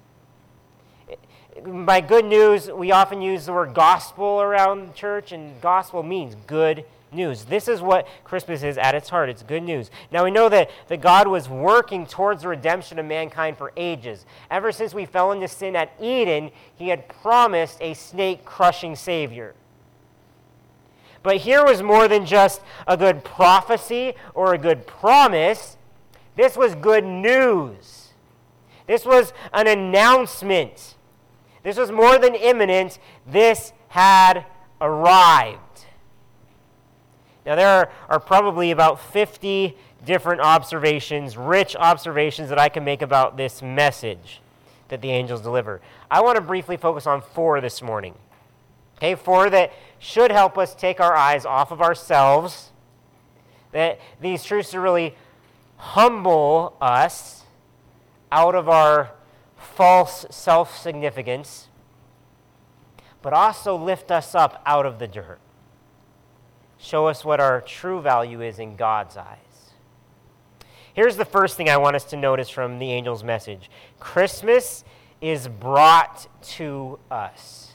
By 1.64 2.02
good 2.02 2.26
news, 2.26 2.70
we 2.70 2.92
often 2.92 3.22
use 3.22 3.46
the 3.46 3.54
word 3.54 3.72
gospel 3.72 4.42
around 4.42 4.94
church, 4.94 5.32
and 5.32 5.58
gospel 5.62 6.02
means 6.02 6.36
good 6.46 6.84
news. 7.12 7.44
This 7.44 7.68
is 7.68 7.80
what 7.80 8.06
Christmas 8.24 8.62
is 8.62 8.78
at 8.78 8.94
its 8.94 9.08
heart. 9.08 9.28
It's 9.28 9.42
good 9.42 9.62
news. 9.62 9.90
Now 10.10 10.24
we 10.24 10.30
know 10.30 10.48
that, 10.48 10.70
that 10.88 11.00
God 11.00 11.28
was 11.28 11.48
working 11.48 12.06
towards 12.06 12.42
the 12.42 12.48
redemption 12.48 12.98
of 12.98 13.06
mankind 13.06 13.56
for 13.56 13.72
ages. 13.76 14.24
Ever 14.50 14.72
since 14.72 14.94
we 14.94 15.06
fell 15.06 15.32
into 15.32 15.48
sin 15.48 15.76
at 15.76 15.92
Eden, 16.00 16.50
he 16.76 16.88
had 16.88 17.08
promised 17.08 17.78
a 17.80 17.94
snake 17.94 18.44
crushing 18.44 18.96
Savior. 18.96 19.54
But 21.22 21.38
here 21.38 21.64
was 21.64 21.82
more 21.82 22.08
than 22.08 22.24
just 22.24 22.62
a 22.86 22.96
good 22.96 23.24
prophecy 23.24 24.14
or 24.34 24.54
a 24.54 24.58
good 24.58 24.86
promise. 24.86 25.76
This 26.36 26.56
was 26.56 26.74
good 26.74 27.04
news. 27.04 28.08
This 28.86 29.04
was 29.04 29.32
an 29.52 29.66
announcement. 29.66 30.96
This 31.62 31.76
was 31.76 31.92
more 31.92 32.18
than 32.18 32.34
imminent. 32.34 32.98
This 33.26 33.72
had 33.88 34.46
arrived. 34.80 35.60
Now, 37.46 37.54
there 37.56 37.68
are, 37.68 37.90
are 38.08 38.20
probably 38.20 38.70
about 38.70 39.00
50 39.00 39.76
different 40.04 40.40
observations, 40.40 41.36
rich 41.36 41.76
observations 41.76 42.48
that 42.48 42.58
I 42.58 42.68
can 42.68 42.84
make 42.84 43.02
about 43.02 43.36
this 43.36 43.62
message 43.62 44.40
that 44.88 45.00
the 45.00 45.10
angels 45.10 45.40
deliver. 45.40 45.80
I 46.10 46.20
want 46.20 46.36
to 46.36 46.42
briefly 46.42 46.76
focus 46.76 47.06
on 47.06 47.22
four 47.22 47.60
this 47.60 47.80
morning. 47.80 48.14
Okay, 48.96 49.14
four 49.14 49.48
that 49.50 49.72
should 49.98 50.30
help 50.30 50.58
us 50.58 50.74
take 50.74 51.00
our 51.00 51.14
eyes 51.14 51.46
off 51.46 51.70
of 51.70 51.80
ourselves, 51.80 52.70
that 53.72 53.98
these 54.20 54.44
truths 54.44 54.72
to 54.72 54.80
really 54.80 55.14
humble 55.76 56.76
us 56.80 57.44
out 58.30 58.54
of 58.54 58.68
our 58.68 59.12
false 59.56 60.26
self 60.30 60.76
significance, 60.76 61.68
but 63.22 63.32
also 63.32 63.76
lift 63.76 64.10
us 64.10 64.34
up 64.34 64.60
out 64.66 64.84
of 64.84 64.98
the 64.98 65.06
dirt 65.06 65.38
show 66.80 67.06
us 67.06 67.24
what 67.24 67.40
our 67.40 67.60
true 67.60 68.00
value 68.00 68.40
is 68.40 68.58
in 68.58 68.76
God's 68.76 69.16
eyes. 69.16 69.36
Here's 70.94 71.16
the 71.16 71.24
first 71.24 71.56
thing 71.56 71.68
I 71.68 71.76
want 71.76 71.96
us 71.96 72.04
to 72.06 72.16
notice 72.16 72.48
from 72.48 72.78
the 72.78 72.92
angel's 72.92 73.22
message 73.22 73.70
Christmas 74.00 74.84
is 75.20 75.48
brought 75.48 76.26
to 76.42 76.98
us. 77.10 77.72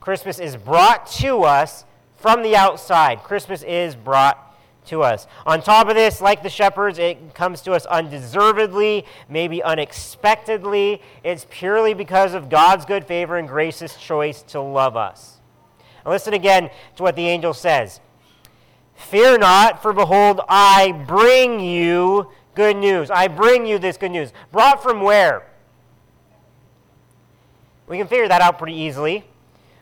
Christmas 0.00 0.38
is 0.38 0.56
brought 0.56 1.06
to 1.12 1.42
us 1.42 1.84
from 2.14 2.42
the 2.42 2.54
outside. 2.54 3.22
Christmas 3.22 3.62
is 3.62 3.96
brought 3.96 4.42
to 4.86 5.02
us. 5.02 5.26
On 5.44 5.60
top 5.60 5.88
of 5.88 5.96
this, 5.96 6.20
like 6.20 6.42
the 6.42 6.48
shepherds, 6.48 6.98
it 6.98 7.34
comes 7.34 7.60
to 7.62 7.72
us 7.72 7.86
undeservedly, 7.86 9.04
maybe 9.28 9.62
unexpectedly. 9.62 11.02
It's 11.24 11.46
purely 11.50 11.92
because 11.92 12.34
of 12.34 12.48
God's 12.48 12.84
good 12.84 13.04
favor 13.04 13.36
and 13.36 13.48
gracious 13.48 13.96
choice 13.96 14.42
to 14.44 14.60
love 14.60 14.96
us. 14.96 15.40
Listen 16.04 16.34
again 16.34 16.70
to 16.96 17.02
what 17.02 17.16
the 17.16 17.26
angel 17.26 17.52
says. 17.52 18.00
Fear 18.96 19.38
not, 19.38 19.82
for 19.82 19.92
behold, 19.92 20.40
I 20.48 20.92
bring 21.06 21.60
you 21.60 22.28
good 22.54 22.76
news. 22.76 23.10
I 23.10 23.28
bring 23.28 23.66
you 23.66 23.78
this 23.78 23.96
good 23.96 24.10
news. 24.10 24.32
Brought 24.50 24.82
from 24.82 25.00
where? 25.00 25.46
We 27.86 27.98
can 27.98 28.08
figure 28.08 28.26
that 28.26 28.40
out 28.40 28.58
pretty 28.58 28.74
easily. 28.74 29.24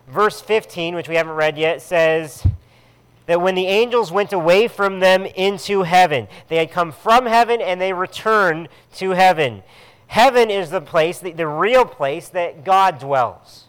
Verse 0.09 0.41
15, 0.41 0.95
which 0.95 1.09
we 1.09 1.15
haven't 1.15 1.33
read 1.33 1.57
yet, 1.57 1.81
says 1.81 2.47
that 3.27 3.41
when 3.41 3.55
the 3.55 3.67
angels 3.67 4.13
went 4.13 4.33
away 4.33 4.69
from 4.69 5.01
them 5.01 5.25
into 5.25 5.83
heaven, 5.83 6.29
they 6.49 6.57
had 6.57 6.71
come 6.71 6.93
from 6.93 7.25
heaven 7.25 7.63
and 7.63 7.81
they 7.81 7.93
returned 7.95 8.69
to 8.97 9.11
heaven. 9.11 9.63
Heaven 10.09 10.51
is 10.51 10.69
the 10.71 10.83
place, 10.83 11.21
the, 11.21 11.33
the 11.33 11.47
real 11.47 11.87
place 11.87 12.29
that 12.29 12.65
God 12.65 12.99
dwells. 12.99 13.65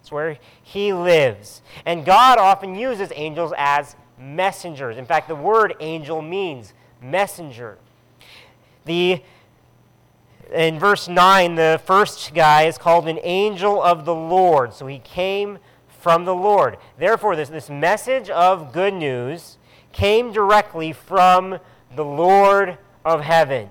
It's 0.00 0.10
where 0.10 0.38
He 0.62 0.92
lives. 0.94 1.60
And 1.84 2.06
God 2.06 2.38
often 2.38 2.74
uses 2.74 3.12
angels 3.14 3.52
as 3.56 3.94
messengers. 4.20 4.96
In 4.96 5.06
fact, 5.06 5.28
the 5.28 5.34
word 5.34 5.74
angel 5.80 6.22
means 6.22 6.74
messenger. 7.02 7.78
The 8.84 9.22
in 10.52 10.80
verse 10.80 11.08
9, 11.08 11.54
the 11.54 11.80
first 11.84 12.34
guy 12.34 12.64
is 12.64 12.76
called 12.76 13.06
an 13.06 13.20
angel 13.22 13.80
of 13.80 14.04
the 14.04 14.14
Lord. 14.14 14.74
So 14.74 14.86
he 14.88 14.98
came 14.98 15.58
from 16.00 16.24
the 16.24 16.34
Lord. 16.34 16.76
Therefore, 16.98 17.36
this, 17.36 17.48
this 17.48 17.70
message 17.70 18.28
of 18.30 18.72
good 18.72 18.94
news 18.94 19.58
came 19.92 20.32
directly 20.32 20.92
from 20.92 21.60
the 21.94 22.04
Lord 22.04 22.78
of 23.04 23.20
heaven 23.20 23.70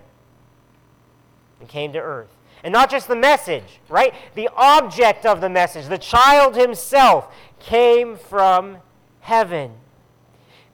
and 1.59 1.67
came 1.67 1.91
to 1.93 1.99
earth. 1.99 2.29
And 2.63 2.73
not 2.73 2.89
just 2.89 3.07
the 3.07 3.15
message, 3.15 3.79
right? 3.87 4.13
The 4.35 4.49
object 4.55 5.25
of 5.25 5.41
the 5.41 5.49
message, 5.49 5.87
the 5.87 5.97
child 5.97 6.55
himself, 6.55 7.33
came 7.59 8.17
from 8.17 8.77
heaven. 9.21 9.71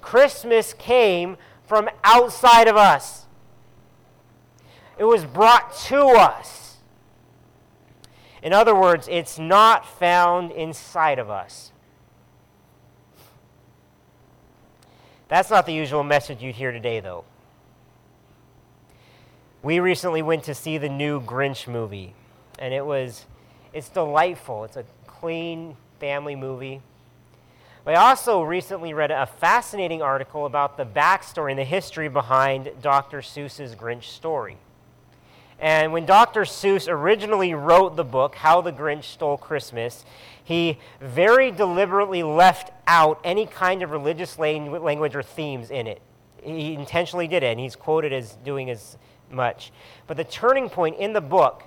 Christmas 0.05 0.71
came 0.73 1.35
from 1.63 1.89
outside 2.03 2.67
of 2.67 2.77
us, 2.77 3.25
it 4.99 5.03
was 5.03 5.25
brought 5.25 5.75
to 5.87 5.99
us. 6.05 6.77
In 8.43 8.53
other 8.53 8.75
words, 8.75 9.07
it's 9.09 9.39
not 9.39 9.83
found 9.83 10.51
inside 10.51 11.17
of 11.17 11.31
us. 11.31 11.71
That's 15.27 15.49
not 15.49 15.65
the 15.65 15.73
usual 15.73 16.03
message 16.03 16.43
you'd 16.43 16.55
hear 16.55 16.71
today, 16.71 16.99
though. 16.99 17.25
We 19.63 19.79
recently 19.79 20.21
went 20.21 20.43
to 20.43 20.53
see 20.53 20.77
the 20.77 20.87
new 20.87 21.19
Grinch 21.19 21.67
movie, 21.67 22.13
and 22.59 22.75
it 22.75 22.85
was 22.85 23.25
it's 23.73 23.89
delightful. 23.89 24.65
It's 24.65 24.77
a 24.77 24.85
clean 25.07 25.75
family 25.99 26.35
movie. 26.35 26.81
I 27.87 27.93
also 27.93 28.41
recently 28.41 28.95
read 28.95 29.11
a 29.11 29.27
fascinating 29.27 30.01
article 30.01 30.47
about 30.47 30.75
the 30.75 30.87
backstory 30.87 31.51
and 31.51 31.59
the 31.59 31.63
history 31.63 32.07
behind 32.07 32.71
Dr. 32.81 33.19
Seuss's 33.19 33.75
Grinch 33.75 34.05
story. 34.05 34.57
And 35.59 35.93
when 35.93 36.07
Dr. 36.07 36.45
Seuss 36.45 36.89
originally 36.89 37.53
wrote 37.53 37.95
the 37.95 38.03
book, 38.03 38.33
How 38.33 38.59
the 38.59 38.71
Grinch 38.71 39.03
Stole 39.03 39.37
Christmas, 39.37 40.03
he 40.43 40.79
very 40.99 41.51
deliberately 41.51 42.23
left 42.23 42.71
out 42.87 43.19
any 43.23 43.45
kind 43.45 43.83
of 43.83 43.91
religious 43.91 44.39
language 44.39 45.15
or 45.15 45.21
themes 45.21 45.69
in 45.69 45.85
it. 45.85 46.01
He 46.41 46.73
intentionally 46.73 47.27
did 47.27 47.43
it, 47.43 47.51
and 47.51 47.59
he's 47.59 47.75
quoted 47.75 48.11
as 48.11 48.33
doing 48.43 48.71
as 48.71 48.97
much. 49.29 49.71
But 50.07 50.17
the 50.17 50.23
turning 50.23 50.69
point 50.71 50.97
in 50.97 51.13
the 51.13 51.21
book 51.21 51.65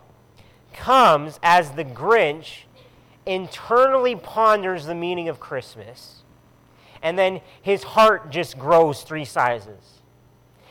comes 0.74 1.38
as 1.44 1.70
the 1.70 1.84
Grinch 1.84 2.64
internally 3.28 4.16
ponders 4.16 4.86
the 4.86 4.94
meaning 4.94 5.28
of 5.28 5.38
Christmas, 5.38 6.22
and 7.02 7.18
then 7.18 7.40
his 7.62 7.82
heart 7.84 8.30
just 8.30 8.58
grows 8.58 9.02
three 9.02 9.24
sizes. 9.24 10.00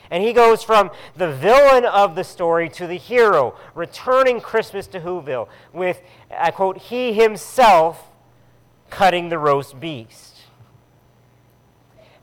And 0.09 0.23
he 0.23 0.33
goes 0.33 0.63
from 0.63 0.91
the 1.15 1.31
villain 1.31 1.85
of 1.85 2.15
the 2.15 2.23
story 2.23 2.69
to 2.69 2.87
the 2.87 2.95
hero, 2.95 3.55
returning 3.75 4.41
Christmas 4.41 4.87
to 4.87 4.99
Whoville 4.99 5.47
with, 5.73 6.01
I 6.31 6.51
quote, 6.51 6.77
he 6.77 7.13
himself 7.13 8.03
cutting 8.89 9.29
the 9.29 9.37
roast 9.37 9.79
beast. 9.79 10.37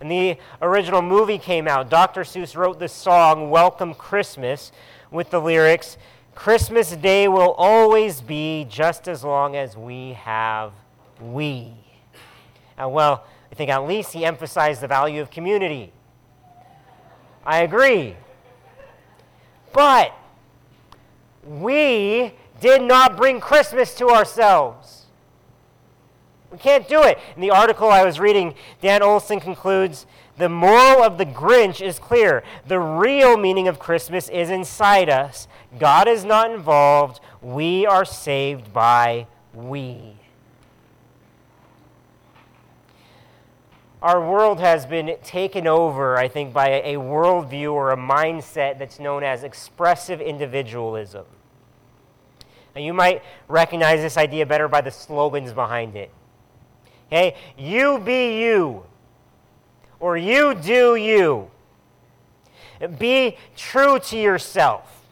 And 0.00 0.10
the 0.10 0.38
original 0.60 1.02
movie 1.02 1.38
came 1.38 1.68
out. 1.68 1.88
Dr. 1.88 2.22
Seuss 2.22 2.56
wrote 2.56 2.78
the 2.78 2.88
song 2.88 3.50
Welcome 3.50 3.94
Christmas 3.94 4.72
with 5.10 5.30
the 5.30 5.40
lyrics 5.40 5.96
Christmas 6.34 6.94
Day 6.96 7.28
will 7.28 7.52
always 7.52 8.20
be 8.20 8.66
just 8.68 9.08
as 9.08 9.24
long 9.24 9.56
as 9.56 9.76
we 9.76 10.14
have 10.14 10.72
we. 11.20 11.72
And 12.76 12.92
well, 12.92 13.24
I 13.50 13.54
think 13.54 13.70
at 13.70 13.86
least 13.86 14.12
he 14.12 14.24
emphasized 14.24 14.80
the 14.80 14.88
value 14.88 15.22
of 15.22 15.30
community. 15.30 15.92
I 17.46 17.62
agree. 17.62 18.16
But 19.72 20.12
we 21.44 22.32
did 22.60 22.82
not 22.82 23.16
bring 23.16 23.40
Christmas 23.40 23.94
to 23.96 24.08
ourselves. 24.08 25.03
We 26.54 26.61
can't 26.61 26.87
do 26.87 27.02
it. 27.02 27.18
In 27.34 27.42
the 27.42 27.50
article 27.50 27.88
I 27.90 28.04
was 28.04 28.20
reading, 28.20 28.54
Dan 28.80 29.02
Olson 29.02 29.40
concludes 29.40 30.06
the 30.37 30.49
moral 30.49 31.02
of 31.02 31.18
the 31.18 31.26
Grinch 31.26 31.84
is 31.84 31.99
clear. 31.99 32.44
The 32.68 32.78
real 32.78 33.37
meaning 33.37 33.66
of 33.66 33.80
Christmas 33.80 34.28
is 34.28 34.50
inside 34.50 35.11
us. 35.11 35.49
God 35.80 36.06
is 36.06 36.25
not 36.25 36.52
involved. 36.52 37.18
We 37.42 37.87
are 37.87 38.04
saved 38.04 38.73
by 38.73 39.26
we. 39.52 40.14
Our 44.00 44.20
world 44.20 44.61
has 44.61 44.87
been 44.87 45.16
taken 45.25 45.66
over, 45.66 46.16
I 46.16 46.28
think, 46.28 46.52
by 46.52 46.82
a 46.82 46.94
worldview 46.94 47.73
or 47.73 47.90
a 47.90 47.96
mindset 47.96 48.78
that's 48.78 49.00
known 49.00 49.25
as 49.25 49.42
expressive 49.42 50.20
individualism. 50.20 51.25
And 52.76 52.84
you 52.84 52.94
might 52.94 53.25
recognize 53.49 54.02
this 54.02 54.16
idea 54.16 54.46
better 54.46 54.68
by 54.68 54.82
the 54.82 54.92
slogans 54.92 55.52
behind 55.52 55.96
it. 55.96 56.12
You 57.56 57.99
be 57.99 58.40
you 58.40 58.85
or 60.00 60.16
you 60.16 60.54
do 60.54 60.97
you. 60.97 61.50
Be 62.98 63.37
true 63.57 63.98
to 64.00 64.18
yourself. 64.18 65.07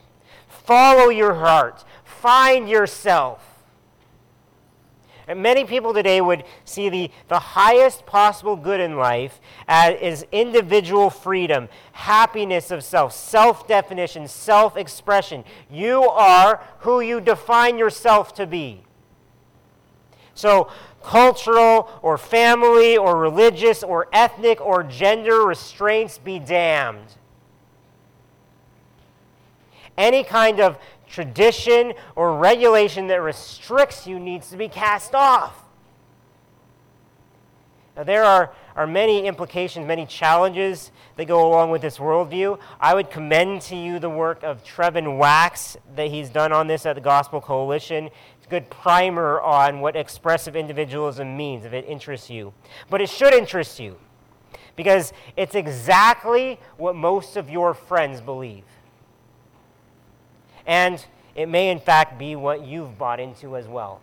Follow 0.48 1.08
your 1.08 1.34
heart. 1.34 1.84
Find 2.04 2.68
yourself. 2.68 3.42
And 5.28 5.40
many 5.40 5.64
people 5.64 5.94
today 5.94 6.20
would 6.20 6.44
see 6.64 6.88
the, 6.88 7.10
the 7.28 7.38
highest 7.38 8.04
possible 8.04 8.56
good 8.56 8.80
in 8.80 8.96
life 8.96 9.40
as 9.68 10.26
individual 10.32 11.10
freedom, 11.10 11.68
happiness 11.92 12.70
of 12.70 12.82
self, 12.82 13.14
self 13.14 13.68
definition, 13.68 14.26
self 14.26 14.76
expression. 14.76 15.44
You 15.70 16.02
are 16.02 16.60
who 16.80 17.00
you 17.00 17.20
define 17.20 17.78
yourself 17.78 18.34
to 18.34 18.46
be. 18.46 18.82
So, 20.34 20.70
cultural 21.02 21.88
or 22.02 22.18
family 22.18 22.96
or 22.96 23.16
religious 23.16 23.82
or 23.82 24.08
ethnic 24.12 24.60
or 24.60 24.82
gender 24.82 25.44
restraints 25.46 26.18
be 26.18 26.38
damned. 26.38 27.14
Any 29.96 30.24
kind 30.24 30.60
of 30.60 30.78
tradition 31.08 31.92
or 32.16 32.38
regulation 32.38 33.06
that 33.08 33.20
restricts 33.20 34.06
you 34.06 34.18
needs 34.18 34.50
to 34.50 34.56
be 34.56 34.68
cast 34.68 35.14
off. 35.14 35.61
Now, 37.96 38.04
there 38.04 38.24
are, 38.24 38.52
are 38.74 38.86
many 38.86 39.26
implications, 39.26 39.86
many 39.86 40.06
challenges 40.06 40.90
that 41.16 41.26
go 41.26 41.46
along 41.46 41.70
with 41.70 41.82
this 41.82 41.98
worldview. 41.98 42.58
I 42.80 42.94
would 42.94 43.10
commend 43.10 43.60
to 43.62 43.76
you 43.76 43.98
the 43.98 44.08
work 44.08 44.42
of 44.42 44.64
Trevin 44.64 45.18
Wax 45.18 45.76
that 45.94 46.08
he's 46.08 46.30
done 46.30 46.52
on 46.52 46.68
this 46.68 46.86
at 46.86 46.94
the 46.94 47.02
Gospel 47.02 47.40
Coalition 47.40 48.06
It's 48.38 48.46
a 48.46 48.48
good 48.48 48.70
primer 48.70 49.42
on 49.42 49.80
what 49.80 49.94
expressive 49.94 50.56
individualism 50.56 51.36
means 51.36 51.66
if 51.66 51.74
it 51.74 51.84
interests 51.86 52.30
you. 52.30 52.54
But 52.88 53.02
it 53.02 53.10
should 53.10 53.34
interest 53.34 53.78
you 53.78 53.98
because 54.74 55.12
it's 55.36 55.54
exactly 55.54 56.58
what 56.78 56.96
most 56.96 57.36
of 57.36 57.50
your 57.50 57.74
friends 57.74 58.22
believe. 58.22 58.64
And 60.66 61.04
it 61.34 61.46
may, 61.46 61.70
in 61.70 61.78
fact, 61.78 62.18
be 62.18 62.36
what 62.36 62.64
you've 62.64 62.96
bought 62.96 63.20
into 63.20 63.54
as 63.54 63.66
well. 63.66 64.00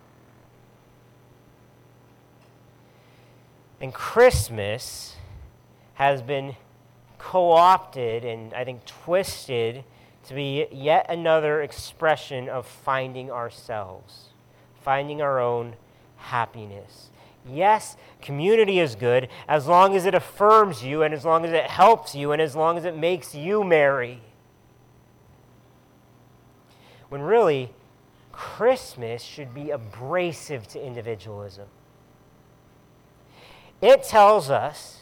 And 3.80 3.94
Christmas 3.94 5.16
has 5.94 6.22
been 6.22 6.56
co 7.18 7.52
opted 7.52 8.24
and 8.24 8.52
I 8.54 8.64
think 8.64 8.84
twisted 8.84 9.84
to 10.26 10.34
be 10.34 10.66
yet 10.70 11.06
another 11.08 11.62
expression 11.62 12.48
of 12.48 12.66
finding 12.66 13.30
ourselves 13.30 14.30
finding 14.80 15.20
our 15.22 15.38
own 15.38 15.76
happiness. 16.16 17.10
Yes, 17.46 17.96
community 18.20 18.80
is 18.80 18.94
good 18.94 19.28
as 19.48 19.66
long 19.66 19.96
as 19.96 20.04
it 20.04 20.14
affirms 20.14 20.84
you 20.84 21.02
and 21.02 21.14
as 21.14 21.24
long 21.24 21.44
as 21.44 21.52
it 21.52 21.64
helps 21.64 22.14
you 22.14 22.32
and 22.32 22.42
as 22.42 22.54
long 22.54 22.76
as 22.76 22.84
it 22.84 22.96
makes 22.96 23.34
you 23.34 23.64
merry. 23.64 24.20
When 27.08 27.22
really, 27.22 27.72
Christmas 28.30 29.22
should 29.22 29.54
be 29.54 29.70
abrasive 29.70 30.68
to 30.68 30.84
individualism. 30.84 31.66
It 33.80 34.02
tells 34.02 34.50
us 34.50 35.00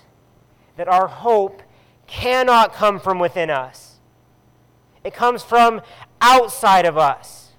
that 0.76 0.88
our 0.88 1.08
hope 1.08 1.62
cannot 2.06 2.72
come 2.72 3.00
from 3.00 3.18
within 3.18 3.50
us, 3.50 3.96
it 5.04 5.14
comes 5.14 5.42
from 5.42 5.82
outside 6.20 6.86
of 6.86 6.96
us. 6.96 7.52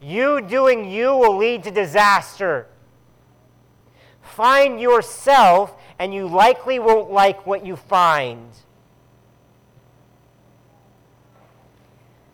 You 0.00 0.40
doing 0.40 0.90
you 0.90 1.16
will 1.16 1.36
lead 1.36 1.64
to 1.64 1.70
disaster. 1.70 2.66
Find 4.20 4.78
yourself, 4.78 5.74
and 5.98 6.12
you 6.12 6.26
likely 6.26 6.78
won't 6.78 7.10
like 7.10 7.46
what 7.46 7.64
you 7.64 7.76
find. 7.76 8.50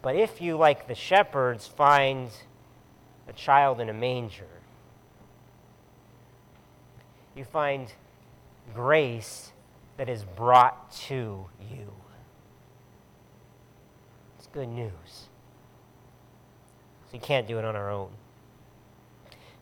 But 0.02 0.16
if 0.16 0.40
you, 0.40 0.56
like 0.56 0.88
the 0.88 0.96
shepherds, 0.96 1.68
find 1.68 2.30
a 3.28 3.32
child 3.32 3.80
in 3.80 3.88
a 3.88 3.92
manger, 3.92 4.48
you 7.36 7.44
find 7.44 7.92
grace 8.74 9.52
that 9.96 10.08
is 10.08 10.24
brought 10.24 10.90
to 10.92 11.46
you. 11.60 11.92
It's 14.38 14.48
good 14.48 14.68
news. 14.68 14.90
So 17.06 17.14
you 17.14 17.20
can't 17.20 17.46
do 17.46 17.58
it 17.58 17.64
on 17.64 17.76
our 17.76 17.90
own. 17.90 18.10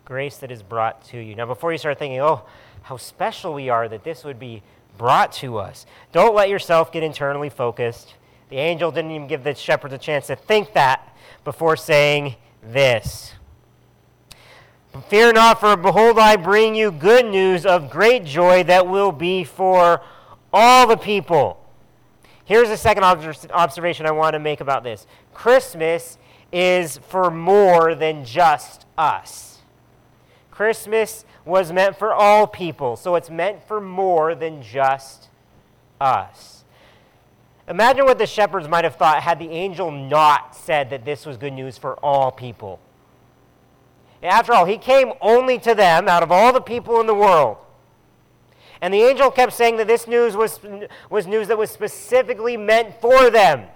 Grace 0.05 0.39
that 0.39 0.51
is 0.51 0.63
brought 0.63 1.05
to 1.07 1.19
you. 1.19 1.35
Now, 1.35 1.47
before 1.47 1.73
you 1.73 1.79
start 1.79 1.99
thinking, 1.99 2.21
oh, 2.21 2.45
how 2.83 2.97
special 2.97 3.55
we 3.55 3.69
are 3.69 3.89
that 3.89 4.05
this 4.05 4.25
would 4.25 4.39
be 4.39 4.63
brought 4.97 5.33
to 5.33 5.59
us, 5.59 5.87
don't 6.13 6.35
let 6.35 6.49
yourself 6.49 6.93
get 6.93 7.03
internally 7.03 7.49
focused. 7.49 8.15
The 8.49 8.57
angel 8.57 8.91
didn't 8.91 9.13
even 9.13 9.29
give 9.29 9.45
the 9.45 9.55
shepherds 9.55 9.95
a 9.95 9.99
chance 9.99 10.27
to 10.29 10.37
think 10.37 10.73
that 10.73 11.17
before 11.45 11.77
saying 11.77 12.37
this. 12.63 13.35
Fear 15.09 15.35
not, 15.35 15.61
for 15.61 15.77
behold, 15.77 16.19
I 16.19 16.37
bring 16.37 16.75
you 16.75 16.91
good 16.91 17.27
news 17.27 17.65
of 17.65 17.91
great 17.91 18.25
joy 18.25 18.65
that 18.65 18.89
will 18.89 19.13
be 19.13 19.45
for 19.45 20.03
all 20.53 20.87
the 20.87 20.97
people. 20.97 21.65
Here's 22.45 22.69
the 22.69 22.77
second 22.77 23.05
observation 23.05 24.07
I 24.07 24.11
want 24.11 24.35
to 24.35 24.41
make 24.41 24.61
about 24.61 24.83
this 24.83 25.07
Christmas 25.33 26.19
is 26.53 26.99
for 26.99 27.31
more 27.31 27.95
than 27.95 28.25
just 28.25 28.85
us. 28.99 29.59
Christmas 30.51 31.25
was 31.45 31.73
meant 31.73 31.97
for 31.97 32.13
all 32.13 32.49
people, 32.49 32.97
so 32.97 33.15
it's 33.15 33.31
meant 33.31 33.67
for 33.67 33.81
more 33.81 34.35
than 34.35 34.61
just 34.61 35.29
us. 36.01 36.65
Imagine 37.69 38.05
what 38.05 38.19
the 38.19 38.27
shepherds 38.27 38.67
might 38.67 38.83
have 38.83 38.97
thought 38.97 39.23
had 39.23 39.39
the 39.39 39.51
angel 39.51 39.93
not 39.93 40.57
said 40.57 40.91
that 40.91 41.05
this 41.05 41.25
was 41.25 41.37
good 41.37 41.53
news 41.53 41.79
for 41.79 41.95
all 42.05 42.33
people. 42.33 42.81
After 44.23 44.53
all, 44.53 44.67
he 44.67 44.77
came 44.77 45.13
only 45.21 45.59
to 45.61 45.75
them 45.75 46.09
out 46.09 46.23
of 46.23 46.31
all 46.31 46.53
the 46.53 46.61
people 46.61 47.01
in 47.01 47.07
the 47.07 47.15
world. 47.15 47.57
And 48.83 48.93
the 48.93 49.03
angel 49.03 49.31
kept 49.31 49.53
saying 49.53 49.77
that 49.77 49.87
this 49.87 50.07
news 50.07 50.37
was, 50.37 50.61
was 51.11 51.27
news 51.27 51.49
that 51.49 51.59
was 51.59 51.71
specifically 51.71 52.57
meant 52.57 53.01
for 53.01 53.31
them. 53.31 53.67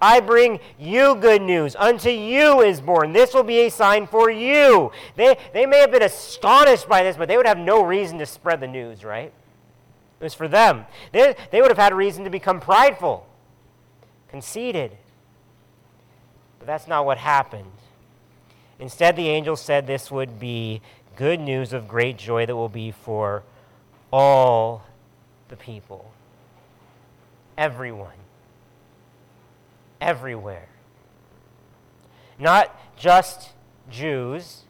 I 0.00 0.20
bring 0.20 0.58
you 0.78 1.14
good 1.14 1.42
news. 1.42 1.76
Unto 1.76 2.10
you 2.10 2.60
is 2.60 2.80
born. 2.80 3.12
This 3.12 3.32
will 3.32 3.44
be 3.44 3.60
a 3.60 3.70
sign 3.70 4.06
for 4.06 4.30
you. 4.30 4.90
They, 5.14 5.36
they 5.54 5.64
may 5.64 5.78
have 5.78 5.92
been 5.92 6.02
astonished 6.02 6.88
by 6.88 7.04
this, 7.04 7.16
but 7.16 7.28
they 7.28 7.36
would 7.36 7.46
have 7.46 7.58
no 7.58 7.84
reason 7.84 8.18
to 8.18 8.26
spread 8.26 8.60
the 8.60 8.66
news, 8.66 9.04
right? 9.04 9.32
It 10.20 10.24
was 10.24 10.34
for 10.34 10.48
them. 10.48 10.86
They, 11.12 11.36
they 11.50 11.60
would 11.60 11.70
have 11.70 11.78
had 11.78 11.92
a 11.92 11.94
reason 11.94 12.24
to 12.24 12.30
become 12.30 12.58
prideful, 12.60 13.26
conceited. 14.28 14.96
But 16.58 16.66
that's 16.66 16.88
not 16.88 17.06
what 17.06 17.18
happened. 17.18 17.70
Instead, 18.82 19.14
the 19.14 19.28
angel 19.28 19.54
said 19.54 19.86
this 19.86 20.10
would 20.10 20.40
be 20.40 20.82
good 21.14 21.38
news 21.38 21.72
of 21.72 21.86
great 21.86 22.18
joy 22.18 22.44
that 22.44 22.56
will 22.56 22.68
be 22.68 22.90
for 22.90 23.44
all 24.12 24.82
the 25.46 25.56
people, 25.56 26.10
everyone 27.56 28.16
everywhere. 30.00 30.66
Not 32.40 32.76
just 32.96 33.50
Jews, 33.88 34.62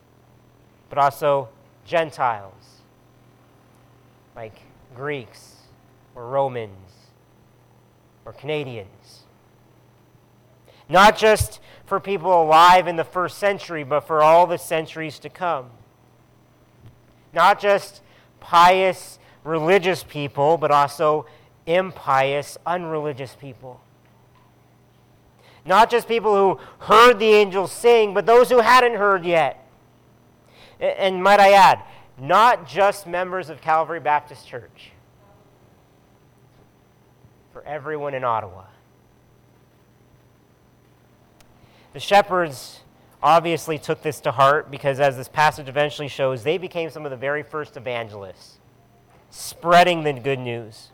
but 0.90 0.98
also 0.98 1.48
Gentiles, 1.87 2.83
like 4.37 4.61
Greeks 4.94 5.55
or 6.14 6.27
Romans 6.27 6.92
or 8.27 8.35
Canadians. 8.35 9.22
Not 10.90 11.16
just 11.16 11.61
for 11.87 12.01
people 12.01 12.42
alive 12.42 12.87
in 12.88 12.97
the 12.97 13.05
first 13.05 13.38
century, 13.38 13.85
but 13.85 14.01
for 14.01 14.23
all 14.23 14.47
the 14.47 14.59
centuries 14.59 15.18
to 15.21 15.29
come. 15.29 15.71
Not 17.33 17.61
just 17.61 18.03
pious 18.40 19.18
religious 19.45 20.05
people, 20.05 20.57
but 20.57 20.71
also 20.71 21.27
impious 21.66 22.59
unreligious 22.66 23.37
people. 23.40 23.81
Not 25.64 25.90
just 25.90 26.09
people 26.09 26.35
who 26.35 26.61
heard 26.87 27.18
the 27.18 27.27
angels 27.27 27.73
sing, 27.73 28.14
but 28.14 28.27
those 28.27 28.51
who 28.51 28.61
hadn't 28.61 28.95
heard 28.95 29.25
yet. 29.25 29.59
And 30.81 31.23
might 31.23 31.38
I 31.38 31.53
add, 31.53 31.83
not 32.18 32.66
just 32.66 33.07
members 33.07 33.49
of 33.49 33.61
Calvary 33.61 34.01
Baptist 34.01 34.47
Church, 34.47 34.90
for 37.53 37.62
everyone 37.64 38.14
in 38.14 38.25
Ottawa. 38.25 38.64
The 41.93 42.01
shepherds 42.01 42.81
obviously 43.23 43.79
took 43.79 44.03
this 44.03 44.21
to 44.21 44.33
heart 44.33 44.71
because, 44.71 44.99
as 44.99 45.17
this 45.17 45.29
passage 45.29 45.69
eventually 45.69 46.09
shows, 46.09 46.43
they 46.43 46.59
became 46.59 46.91
some 46.91 47.05
of 47.05 47.11
the 47.11 47.17
very 47.17 47.43
first 47.43 47.77
evangelists, 47.77 48.59
spreading 49.31 50.03
the 50.03 50.13
good 50.13 50.39
news. 50.39 50.91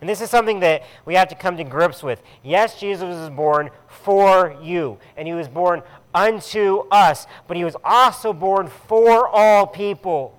And 0.00 0.08
this 0.08 0.20
is 0.20 0.30
something 0.30 0.60
that 0.60 0.82
we 1.04 1.14
have 1.14 1.28
to 1.28 1.36
come 1.36 1.56
to 1.58 1.64
grips 1.64 2.02
with. 2.02 2.22
Yes, 2.42 2.80
Jesus 2.80 3.04
was 3.04 3.30
born 3.30 3.70
for 3.86 4.56
you, 4.60 4.98
and 5.16 5.28
he 5.28 5.34
was 5.34 5.46
born 5.46 5.82
unto 6.12 6.84
us, 6.90 7.26
but 7.46 7.56
he 7.56 7.64
was 7.64 7.76
also 7.84 8.32
born 8.32 8.66
for 8.66 9.28
all 9.28 9.66
people. 9.66 10.36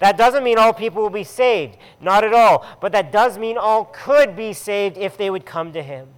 That 0.00 0.18
doesn't 0.18 0.44
mean 0.44 0.58
all 0.58 0.74
people 0.74 1.02
will 1.02 1.08
be 1.08 1.24
saved, 1.24 1.78
not 2.00 2.24
at 2.24 2.34
all, 2.34 2.66
but 2.82 2.92
that 2.92 3.10
does 3.10 3.38
mean 3.38 3.56
all 3.56 3.86
could 3.86 4.36
be 4.36 4.52
saved 4.52 4.98
if 4.98 5.16
they 5.16 5.30
would 5.30 5.46
come 5.46 5.72
to 5.72 5.82
him. 5.82 6.08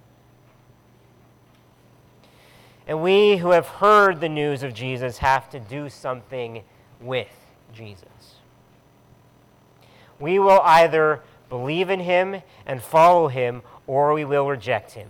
And 2.89 3.03
we 3.03 3.37
who 3.37 3.51
have 3.51 3.67
heard 3.67 4.19
the 4.19 4.27
news 4.27 4.63
of 4.63 4.73
Jesus 4.73 5.19
have 5.19 5.47
to 5.51 5.59
do 5.59 5.89
something 5.89 6.63
with 6.99 7.29
Jesus. 7.71 8.37
We 10.19 10.39
will 10.39 10.59
either 10.63 11.21
believe 11.49 11.91
in 11.91 11.99
him 11.99 12.41
and 12.65 12.81
follow 12.81 13.27
him, 13.27 13.61
or 13.85 14.11
we 14.15 14.25
will 14.25 14.47
reject 14.47 14.93
him. 14.93 15.09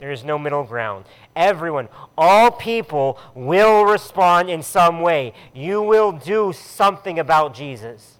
There 0.00 0.10
is 0.10 0.24
no 0.24 0.36
middle 0.36 0.64
ground. 0.64 1.04
Everyone, 1.36 1.88
all 2.18 2.50
people 2.50 3.20
will 3.36 3.84
respond 3.84 4.50
in 4.50 4.60
some 4.60 5.00
way. 5.00 5.32
You 5.54 5.80
will 5.80 6.10
do 6.10 6.52
something 6.52 7.20
about 7.20 7.54
Jesus. 7.54 8.16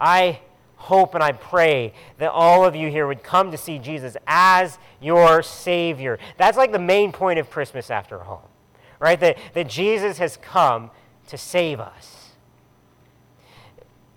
I 0.00 0.40
hope 0.88 1.14
and 1.14 1.22
I 1.22 1.32
pray 1.32 1.92
that 2.16 2.30
all 2.30 2.64
of 2.64 2.74
you 2.74 2.90
here 2.90 3.06
would 3.06 3.22
come 3.22 3.50
to 3.50 3.58
see 3.58 3.78
Jesus 3.78 4.16
as 4.26 4.78
your 5.02 5.42
Savior. 5.42 6.18
That's 6.38 6.56
like 6.56 6.72
the 6.72 6.78
main 6.78 7.12
point 7.12 7.38
of 7.38 7.50
Christmas, 7.50 7.90
after 7.90 8.22
all, 8.22 8.48
right? 8.98 9.20
That, 9.20 9.36
that 9.52 9.68
Jesus 9.68 10.16
has 10.16 10.38
come 10.38 10.90
to 11.28 11.36
save 11.36 11.78
us 11.78 12.30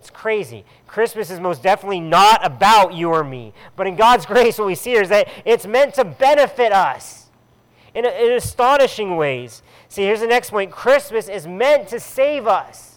It's 0.00 0.08
crazy. 0.08 0.64
Christmas 0.86 1.30
is 1.30 1.40
most 1.40 1.62
definitely 1.62 2.00
not 2.00 2.44
about 2.44 2.94
you 2.94 3.10
or 3.10 3.22
me. 3.22 3.52
But 3.76 3.86
in 3.86 3.94
God's 3.94 4.24
grace, 4.32 4.58
what 4.58 4.66
we 4.66 4.74
see 4.74 4.92
here 4.92 5.02
is 5.02 5.10
that 5.10 5.28
it's 5.44 5.66
meant 5.66 5.94
to 5.94 6.04
benefit 6.04 6.72
us 6.72 7.26
in, 7.94 8.06
in 8.06 8.32
astonishing 8.32 9.16
ways. 9.16 9.62
See, 9.88 10.02
here's 10.02 10.20
the 10.20 10.26
next 10.26 10.50
point 10.50 10.70
Christmas 10.70 11.28
is 11.28 11.46
meant 11.46 11.88
to 11.88 12.00
save 12.00 12.46
us. 12.46 12.91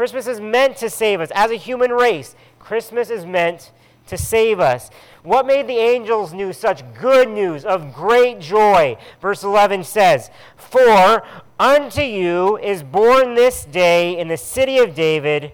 Christmas 0.00 0.26
is 0.26 0.40
meant 0.40 0.78
to 0.78 0.88
save 0.88 1.20
us. 1.20 1.30
As 1.34 1.50
a 1.50 1.56
human 1.56 1.90
race, 1.90 2.34
Christmas 2.58 3.10
is 3.10 3.26
meant 3.26 3.70
to 4.06 4.16
save 4.16 4.58
us. 4.58 4.88
What 5.24 5.44
made 5.44 5.66
the 5.66 5.76
angels 5.76 6.32
news 6.32 6.56
such 6.56 6.82
good 6.94 7.28
news 7.28 7.66
of 7.66 7.92
great 7.92 8.40
joy? 8.40 8.96
Verse 9.20 9.42
11 9.42 9.84
says, 9.84 10.30
For 10.56 11.22
unto 11.58 12.00
you 12.00 12.56
is 12.56 12.82
born 12.82 13.34
this 13.34 13.66
day 13.66 14.18
in 14.18 14.28
the 14.28 14.38
city 14.38 14.78
of 14.78 14.94
David 14.94 15.52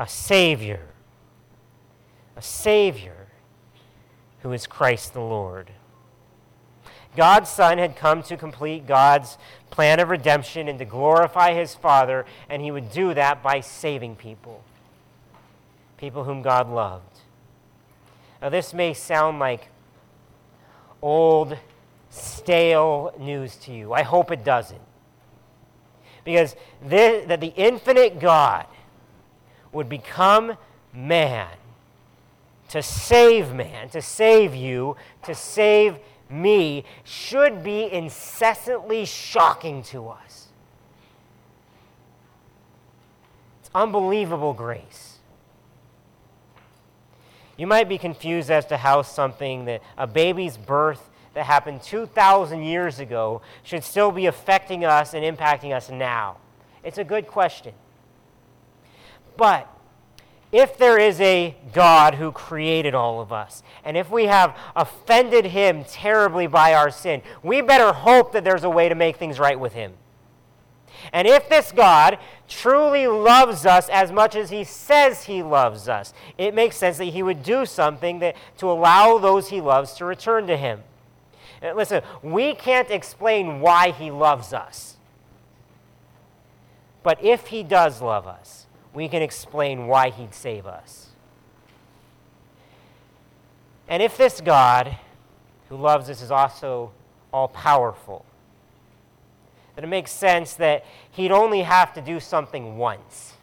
a 0.00 0.08
Savior, 0.08 0.88
a 2.36 2.40
Savior 2.40 3.26
who 4.40 4.52
is 4.52 4.66
Christ 4.66 5.12
the 5.12 5.20
Lord. 5.20 5.72
God's 7.16 7.48
Son 7.50 7.78
had 7.78 7.96
come 7.96 8.22
to 8.24 8.36
complete 8.36 8.86
God's 8.86 9.38
plan 9.70 10.00
of 10.00 10.08
redemption 10.08 10.68
and 10.68 10.78
to 10.78 10.84
glorify 10.84 11.54
his 11.54 11.74
Father, 11.74 12.26
and 12.48 12.62
he 12.62 12.70
would 12.70 12.90
do 12.90 13.14
that 13.14 13.42
by 13.42 13.60
saving 13.60 14.16
people, 14.16 14.62
people 15.96 16.24
whom 16.24 16.42
God 16.42 16.68
loved. 16.68 17.18
Now, 18.42 18.48
this 18.48 18.74
may 18.74 18.94
sound 18.94 19.38
like 19.38 19.68
old, 21.00 21.56
stale 22.10 23.14
news 23.18 23.56
to 23.56 23.72
you. 23.72 23.92
I 23.92 24.02
hope 24.02 24.30
it 24.30 24.44
doesn't. 24.44 24.80
Because 26.24 26.56
this, 26.82 27.26
that 27.26 27.40
the 27.40 27.52
infinite 27.56 28.18
God 28.18 28.66
would 29.72 29.88
become 29.88 30.56
man 30.92 31.48
to 32.68 32.82
save 32.82 33.52
man, 33.52 33.88
to 33.90 34.00
save 34.00 34.54
you, 34.54 34.96
to 35.22 35.34
save 35.34 35.98
me, 36.30 36.84
should 37.04 37.62
be 37.62 37.90
incessantly 37.90 39.04
shocking 39.04 39.82
to 39.84 40.08
us. 40.08 40.48
It's 43.60 43.70
unbelievable 43.74 44.52
grace. 44.52 45.18
You 47.56 47.66
might 47.66 47.88
be 47.88 47.98
confused 47.98 48.50
as 48.50 48.66
to 48.66 48.76
how 48.76 49.02
something 49.02 49.64
that 49.66 49.82
a 49.96 50.06
baby's 50.06 50.56
birth 50.56 51.10
that 51.34 51.46
happened 51.46 51.82
2,000 51.82 52.62
years 52.62 52.98
ago 53.00 53.42
should 53.62 53.84
still 53.84 54.10
be 54.10 54.26
affecting 54.26 54.84
us 54.84 55.14
and 55.14 55.24
impacting 55.24 55.74
us 55.74 55.90
now. 55.90 56.38
It's 56.82 56.98
a 56.98 57.04
good 57.04 57.26
question. 57.26 57.74
But 59.36 59.68
if 60.54 60.78
there 60.78 60.98
is 60.98 61.20
a 61.20 61.56
God 61.72 62.14
who 62.14 62.30
created 62.30 62.94
all 62.94 63.20
of 63.20 63.32
us, 63.32 63.64
and 63.84 63.96
if 63.96 64.08
we 64.08 64.26
have 64.26 64.56
offended 64.76 65.46
him 65.46 65.82
terribly 65.82 66.46
by 66.46 66.74
our 66.74 66.92
sin, 66.92 67.22
we 67.42 67.60
better 67.60 67.92
hope 67.92 68.30
that 68.32 68.44
there's 68.44 68.62
a 68.62 68.70
way 68.70 68.88
to 68.88 68.94
make 68.94 69.16
things 69.16 69.40
right 69.40 69.58
with 69.58 69.72
him. 69.72 69.94
And 71.12 71.26
if 71.26 71.48
this 71.48 71.72
God 71.72 72.18
truly 72.48 73.08
loves 73.08 73.66
us 73.66 73.88
as 73.88 74.12
much 74.12 74.36
as 74.36 74.50
he 74.50 74.62
says 74.62 75.24
he 75.24 75.42
loves 75.42 75.88
us, 75.88 76.14
it 76.38 76.54
makes 76.54 76.76
sense 76.76 76.98
that 76.98 77.06
he 77.06 77.24
would 77.24 77.42
do 77.42 77.66
something 77.66 78.20
that, 78.20 78.36
to 78.58 78.70
allow 78.70 79.18
those 79.18 79.48
he 79.48 79.60
loves 79.60 79.94
to 79.94 80.04
return 80.04 80.46
to 80.46 80.56
him. 80.56 80.84
And 81.60 81.76
listen, 81.76 82.02
we 82.22 82.54
can't 82.54 82.90
explain 82.92 83.60
why 83.60 83.90
he 83.90 84.12
loves 84.12 84.52
us. 84.52 84.98
But 87.02 87.22
if 87.24 87.48
he 87.48 87.64
does 87.64 88.00
love 88.00 88.28
us, 88.28 88.63
we 88.94 89.08
can 89.08 89.22
explain 89.22 89.86
why 89.86 90.10
he'd 90.10 90.34
save 90.34 90.66
us. 90.66 91.08
And 93.88 94.02
if 94.02 94.16
this 94.16 94.40
God 94.40 94.96
who 95.68 95.76
loves 95.76 96.08
us 96.08 96.22
is 96.22 96.30
also 96.30 96.92
all 97.32 97.48
powerful. 97.48 98.24
then 99.74 99.84
it 99.84 99.88
makes 99.88 100.12
sense 100.12 100.54
that 100.54 100.84
he'd 101.10 101.32
only 101.32 101.62
have 101.62 101.92
to 101.94 102.00
do 102.00 102.20
something 102.20 102.78
once. 102.78 103.34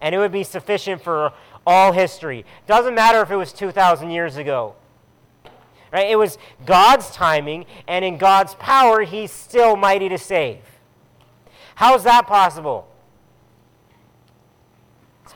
And 0.00 0.14
it 0.14 0.18
would 0.18 0.32
be 0.32 0.44
sufficient 0.44 1.02
for 1.02 1.32
all 1.66 1.92
history. 1.92 2.44
Doesn't 2.66 2.94
matter 2.94 3.22
if 3.22 3.30
it 3.30 3.36
was 3.36 3.52
2,000 3.52 4.10
years 4.10 4.36
ago. 4.36 4.74
Right? 5.90 6.10
It 6.10 6.16
was 6.16 6.36
God's 6.66 7.10
timing, 7.10 7.64
and 7.88 8.04
in 8.04 8.18
God's 8.18 8.54
power, 8.56 9.02
he's 9.02 9.30
still 9.30 9.76
mighty 9.76 10.08
to 10.10 10.18
save. 10.18 10.58
How's 11.76 12.04
that 12.04 12.26
possible? 12.26 12.86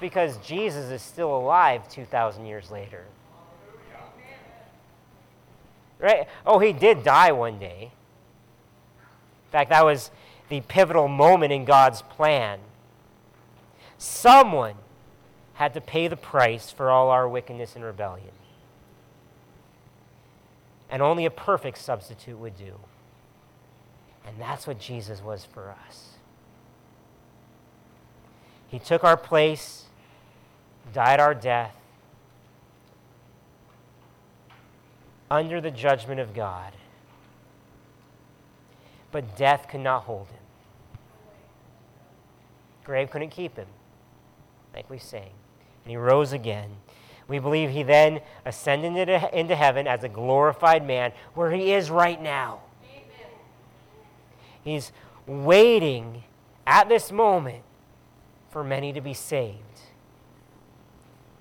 Because 0.00 0.37
Jesus 0.38 0.90
is 0.90 1.02
still 1.02 1.37
alive 1.37 1.88
2,000 1.88 2.46
years 2.46 2.70
later. 2.70 3.04
Right? 5.98 6.28
Oh, 6.46 6.61
he 6.61 6.72
did 6.72 7.02
die 7.02 7.32
one 7.32 7.58
day. 7.58 7.90
In 9.46 9.50
fact, 9.50 9.70
that 9.70 9.84
was 9.84 10.11
the 10.48 10.61
pivotal 10.61 11.08
moment 11.08 11.52
in 11.52 11.64
God's 11.64 12.02
plan. 12.02 12.61
Someone 13.96 14.74
had 15.54 15.74
to 15.74 15.80
pay 15.80 16.06
the 16.06 16.16
price 16.16 16.70
for 16.70 16.90
all 16.90 17.11
our 17.11 17.28
wickedness 17.28 17.74
and 17.74 17.84
rebellion. 17.84 18.30
And 20.88 21.02
only 21.02 21.24
a 21.24 21.30
perfect 21.30 21.78
substitute 21.78 22.38
would 22.38 22.56
do. 22.56 22.74
And 24.24 24.37
that's 24.38 24.66
what 24.66 24.78
Jesus 24.78 25.22
was 25.22 25.44
for 25.44 25.74
us. 25.88 26.11
He 28.68 28.78
took 28.78 29.02
our 29.02 29.16
place, 29.16 29.87
died 30.92 31.20
our 31.20 31.35
death, 31.35 31.74
under 35.31 35.61
the 35.61 35.70
judgment 35.70 36.20
of 36.20 36.35
God. 36.35 36.72
But 39.11 39.37
death 39.37 39.68
could 39.68 39.81
not 39.81 40.05
hold 40.05 40.29
him. 40.29 40.42
Grave 42.85 43.11
couldn't 43.11 43.31
keep 43.31 43.57
him, 43.57 43.66
like 44.74 44.88
we 44.88 44.98
sang. 44.98 45.31
And 45.85 45.90
he 45.90 45.96
rose 45.96 46.33
again. 46.33 46.70
We 47.27 47.38
believe 47.38 47.70
he 47.70 47.83
then 47.83 48.20
ascended 48.46 48.96
into 49.33 49.57
heaven 49.57 49.87
as 49.87 50.03
a 50.03 50.09
glorified 50.09 50.87
man, 50.87 51.12
where 51.35 51.51
he 51.51 51.72
is 51.72 51.90
right 51.90 52.20
now. 52.20 52.61
Amen. 52.90 53.33
He's 54.64 54.92
waiting 55.27 56.24
at 56.66 56.88
this 56.88 57.12
moment 57.12 57.64
for 58.51 58.64
many 58.64 58.94
to 58.94 59.03
be 59.03 59.12
saved 59.12 59.59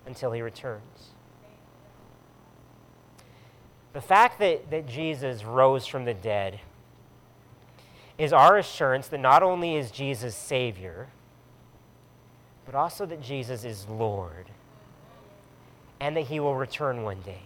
until 0.08 0.32
he 0.32 0.41
returns. 0.41 1.12
The 3.93 4.02
fact 4.02 4.39
that, 4.39 4.72
that 4.72 4.88
Jesus 4.88 5.43
rose 5.43 5.86
from 5.86 6.06
the 6.06 6.13
dead 6.13 6.60
is 8.17 8.34
our 8.34 8.58
assurance 8.58 9.08
that 9.08 9.20
not 9.20 9.43
only 9.43 9.76
is 9.76 9.91
Jesus 9.91 10.36
Savior, 10.36 11.08
but 12.65 12.76
also 12.76 13.06
that 13.06 13.22
Jesus 13.22 13.63
is 13.63 13.88
Lord 13.88 14.48
and 16.00 16.15
that 16.15 16.28
he 16.28 16.39
will 16.39 16.56
return 16.56 17.04
one 17.04 17.22
day. 17.22 17.41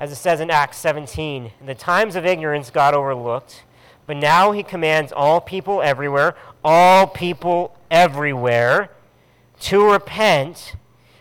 As 0.00 0.12
it 0.12 0.16
says 0.16 0.40
in 0.40 0.50
Acts 0.50 0.78
17, 0.78 1.52
in 1.60 1.66
the 1.66 1.74
times 1.74 2.16
of 2.16 2.24
ignorance 2.24 2.70
God 2.70 2.94
overlooked, 2.94 3.64
but 4.06 4.16
now 4.16 4.52
he 4.52 4.62
commands 4.62 5.12
all 5.12 5.40
people 5.40 5.82
everywhere, 5.82 6.34
all 6.64 7.06
people 7.06 7.76
everywhere, 7.90 8.90
to 9.60 9.90
repent 9.92 10.74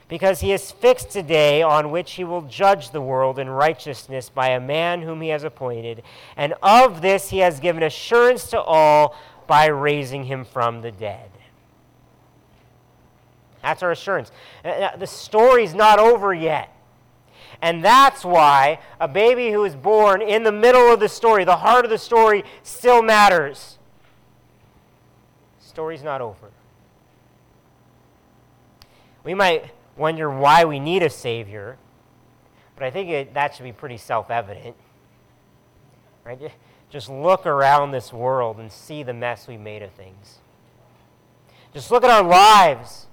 because 0.07 0.39
he 0.39 0.51
has 0.51 0.71
fixed 0.71 1.15
a 1.15 1.23
day 1.23 1.61
on 1.61 1.91
which 1.91 2.13
he 2.13 2.23
will 2.23 2.43
judge 2.43 2.91
the 2.91 3.01
world 3.01 3.39
in 3.39 3.49
righteousness 3.49 4.29
by 4.29 4.49
a 4.49 4.59
man 4.59 5.01
whom 5.01 5.21
he 5.21 5.29
has 5.29 5.43
appointed. 5.43 6.01
And 6.37 6.53
of 6.63 7.01
this 7.01 7.29
he 7.29 7.39
has 7.39 7.59
given 7.59 7.83
assurance 7.83 8.49
to 8.51 8.61
all 8.61 9.15
by 9.47 9.65
raising 9.67 10.25
him 10.25 10.45
from 10.45 10.81
the 10.81 10.91
dead. 10.91 11.29
That's 13.61 13.83
our 13.83 13.91
assurance. 13.91 14.31
Uh, 14.63 14.69
uh, 14.69 14.95
the 14.95 15.07
story's 15.07 15.73
not 15.73 15.99
over 15.99 16.33
yet. 16.33 16.73
And 17.61 17.83
that's 17.83 18.23
why 18.23 18.79
a 18.99 19.07
baby 19.07 19.51
who 19.51 19.65
is 19.65 19.75
born 19.75 20.21
in 20.21 20.43
the 20.43 20.51
middle 20.51 20.93
of 20.93 20.99
the 20.99 21.09
story, 21.09 21.43
the 21.43 21.57
heart 21.57 21.83
of 21.83 21.91
the 21.91 21.97
story, 21.97 22.43
still 22.63 23.01
matters. 23.01 23.77
The 25.59 25.67
story's 25.67 26.03
not 26.03 26.21
over. 26.21 26.51
We 29.27 29.33
might 29.33 29.71
wonder 29.97 30.29
why 30.29 30.63
we 30.63 30.79
need 30.79 31.03
a 31.03 31.09
Savior, 31.09 31.75
but 32.77 32.85
I 32.85 32.91
think 32.91 33.09
it, 33.09 33.33
that 33.33 33.53
should 33.53 33.63
be 33.63 33.73
pretty 33.73 33.97
self 33.97 34.31
evident. 34.31 34.77
Right? 36.23 36.39
Just 36.89 37.09
look 37.09 37.45
around 37.45 37.91
this 37.91 38.13
world 38.13 38.57
and 38.57 38.71
see 38.71 39.03
the 39.03 39.13
mess 39.13 39.45
we 39.45 39.57
made 39.57 39.81
of 39.81 39.91
things. 39.91 40.37
Just 41.73 41.91
look 41.91 42.05
at 42.05 42.09
our 42.09 42.23
lives, 42.23 43.07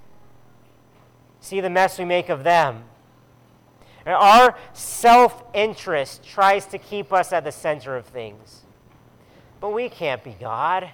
see 1.41 1.59
the 1.59 1.69
mess 1.69 1.99
we 1.99 2.05
make 2.05 2.29
of 2.29 2.45
them. 2.45 2.85
And 4.05 4.15
our 4.15 4.55
self 4.71 5.43
interest 5.53 6.23
tries 6.23 6.65
to 6.67 6.77
keep 6.77 7.11
us 7.11 7.33
at 7.33 7.43
the 7.43 7.51
center 7.51 7.97
of 7.97 8.05
things. 8.05 8.61
But 9.59 9.73
we 9.73 9.89
can't 9.89 10.23
be 10.23 10.37
God. 10.39 10.91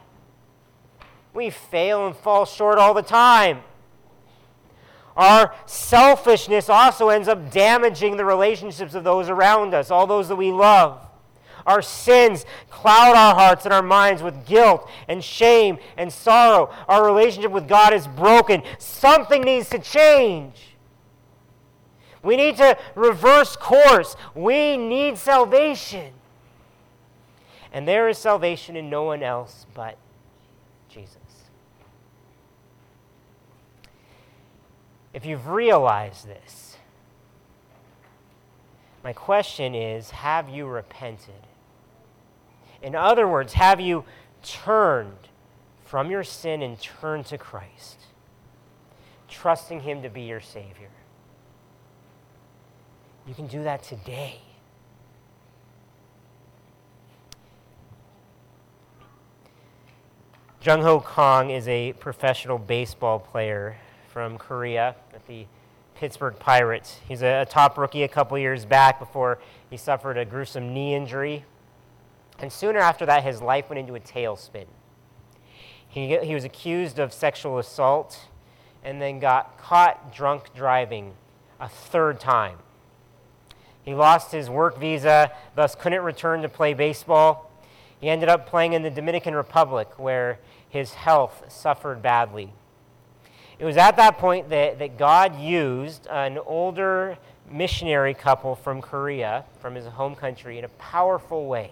We 1.32 1.52
fail 1.52 2.08
and 2.08 2.16
fall 2.16 2.46
short 2.46 2.80
all 2.80 2.96
the 2.96 3.04
time. 3.04 3.62
Our 5.16 5.54
selfishness 5.66 6.70
also 6.70 7.10
ends 7.10 7.28
up 7.28 7.52
damaging 7.52 8.18
the 8.18 8.26
relationships 8.26 8.94
of 8.94 9.04
those 9.04 9.30
around 9.30 9.74
us, 9.74 9.92
all 9.92 10.08
those 10.08 10.28
that 10.30 10.36
we 10.36 10.52
love. 10.52 11.06
Our 11.66 11.82
sins 11.82 12.46
cloud 12.70 13.16
our 13.16 13.36
hearts 13.36 13.66
and 13.66 13.74
our 13.74 13.84
minds 13.84 14.24
with 14.24 14.46
guilt 14.46 14.90
and 15.08 15.24
shame 15.24 15.78
and 15.98 16.12
sorrow. 16.12 16.74
Our 16.88 17.06
relationship 17.06 17.52
with 17.52 17.68
God 17.68 17.94
is 17.94 18.08
broken. 18.08 18.64
Something 18.80 19.44
needs 19.44 19.70
to 19.70 19.80
change. 19.80 20.76
We 22.24 22.36
need 22.36 22.58
to 22.58 22.78
reverse 22.96 23.56
course. 23.56 24.16
We 24.36 24.78
need 24.78 25.18
salvation. 25.18 26.14
And 27.74 27.88
there 27.88 28.10
is 28.10 28.18
salvation 28.18 28.76
in 28.76 28.90
no 28.90 29.04
one 29.04 29.24
else 29.24 29.66
but 29.74 29.98
Jesus. 30.90 31.18
If 35.14 35.26
you've 35.26 35.48
realized 35.48 36.28
this, 36.28 36.78
my 39.04 39.14
question 39.14 39.76
is 39.76 40.12
have 40.12 40.50
you 40.50 40.66
repented? 40.66 41.48
In 42.82 42.96
other 42.96 43.28
words, 43.28 43.54
have 43.54 43.80
you 43.80 44.06
turned 44.44 45.28
from 45.84 46.10
your 46.10 46.24
sin 46.24 46.62
and 46.62 46.80
turned 46.80 47.26
to 47.28 47.38
Christ, 47.38 47.98
trusting 49.28 49.82
Him 49.82 50.02
to 50.02 50.10
be 50.10 50.22
your 50.22 50.40
Savior? 50.40 50.90
You 53.28 53.34
can 53.34 53.48
do 53.48 53.64
that 53.64 53.84
today. 53.84 54.40
Jung 60.64 60.82
Ho 60.84 61.00
Kang 61.00 61.50
is 61.50 61.68
a 61.68 61.94
professional 61.94 62.60
baseball 62.60 63.20
player 63.20 63.78
from 64.12 64.38
Korea 64.38 64.96
at 65.14 65.26
the 65.28 65.46
Pittsburgh 65.96 66.38
Pirates. 66.38 67.00
He's 67.08 67.22
a, 67.22 67.42
a 67.42 67.46
top 67.46 67.78
rookie 67.78 68.04
a 68.04 68.08
couple 68.08 68.38
years 68.38 68.66
back 68.66 69.00
before 69.00 69.40
he 69.70 69.78
suffered 69.78 70.18
a 70.18 70.26
gruesome 70.26 70.74
knee 70.74 70.94
injury. 70.94 71.46
And 72.40 72.52
sooner 72.52 72.80
after 72.80 73.06
that, 73.06 73.24
his 73.24 73.42
life 73.42 73.70
went 73.70 73.80
into 73.80 73.96
a 73.96 74.00
tailspin. 74.00 74.66
He, 75.88 76.18
he 76.18 76.34
was 76.34 76.44
accused 76.44 77.00
of 77.00 77.14
sexual 77.14 77.58
assault 77.58 78.28
and 78.84 79.02
then 79.02 79.20
got 79.20 79.58
caught 79.58 80.14
drunk 80.14 80.54
driving 80.54 81.14
a 81.60 81.70
third 81.70 82.20
time. 82.20 82.58
He 83.84 83.94
lost 83.94 84.32
his 84.32 84.50
work 84.50 84.78
visa, 84.78 85.32
thus 85.56 85.76
couldn't 85.76 86.04
return 86.04 86.42
to 86.42 86.50
play 86.50 86.74
baseball. 86.74 87.52
He 88.00 88.10
ended 88.10 88.30
up 88.30 88.48
playing 88.48 88.74
in 88.74 88.82
the 88.82 88.90
Dominican 88.90 89.36
Republic, 89.36 90.00
where 90.00 90.40
his 90.68 90.96
health 90.96 91.46
suffered 91.50 92.02
badly. 92.02 92.54
It 93.62 93.66
was 93.66 93.78
at 93.78 93.96
that 93.98 94.18
point 94.18 94.50
that, 94.50 94.80
that 94.80 94.98
God 94.98 95.40
used 95.40 96.08
an 96.08 96.40
older 96.40 97.20
missionary 97.48 98.16
couple 98.16 98.56
from 98.56 98.82
Korea, 98.82 99.46
from 99.60 99.76
his 99.76 99.86
home 99.86 100.16
country, 100.16 100.58
in 100.58 100.66
a 100.66 100.70
powerful 100.70 101.46
way. 101.46 101.70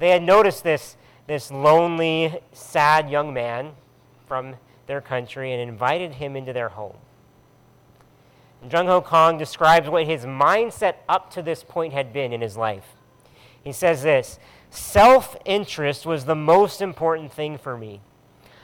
They 0.00 0.08
had 0.08 0.24
noticed 0.24 0.64
this, 0.64 0.96
this 1.28 1.52
lonely, 1.52 2.40
sad 2.52 3.08
young 3.08 3.32
man 3.32 3.74
from 4.26 4.56
their 4.88 5.00
country 5.00 5.52
and 5.52 5.62
invited 5.62 6.14
him 6.14 6.34
into 6.34 6.52
their 6.52 6.70
home. 6.70 6.96
Jung 8.68 8.88
Ho 8.88 9.00
Kang 9.00 9.38
describes 9.38 9.88
what 9.88 10.04
his 10.04 10.24
mindset 10.24 10.96
up 11.08 11.30
to 11.30 11.42
this 11.42 11.62
point 11.62 11.92
had 11.92 12.12
been 12.12 12.32
in 12.32 12.40
his 12.40 12.56
life. 12.56 12.96
He 13.62 13.70
says 13.70 14.02
this 14.02 14.40
Self 14.68 15.36
interest 15.44 16.06
was 16.06 16.24
the 16.24 16.34
most 16.34 16.82
important 16.82 17.32
thing 17.32 17.56
for 17.56 17.78
me. 17.78 18.00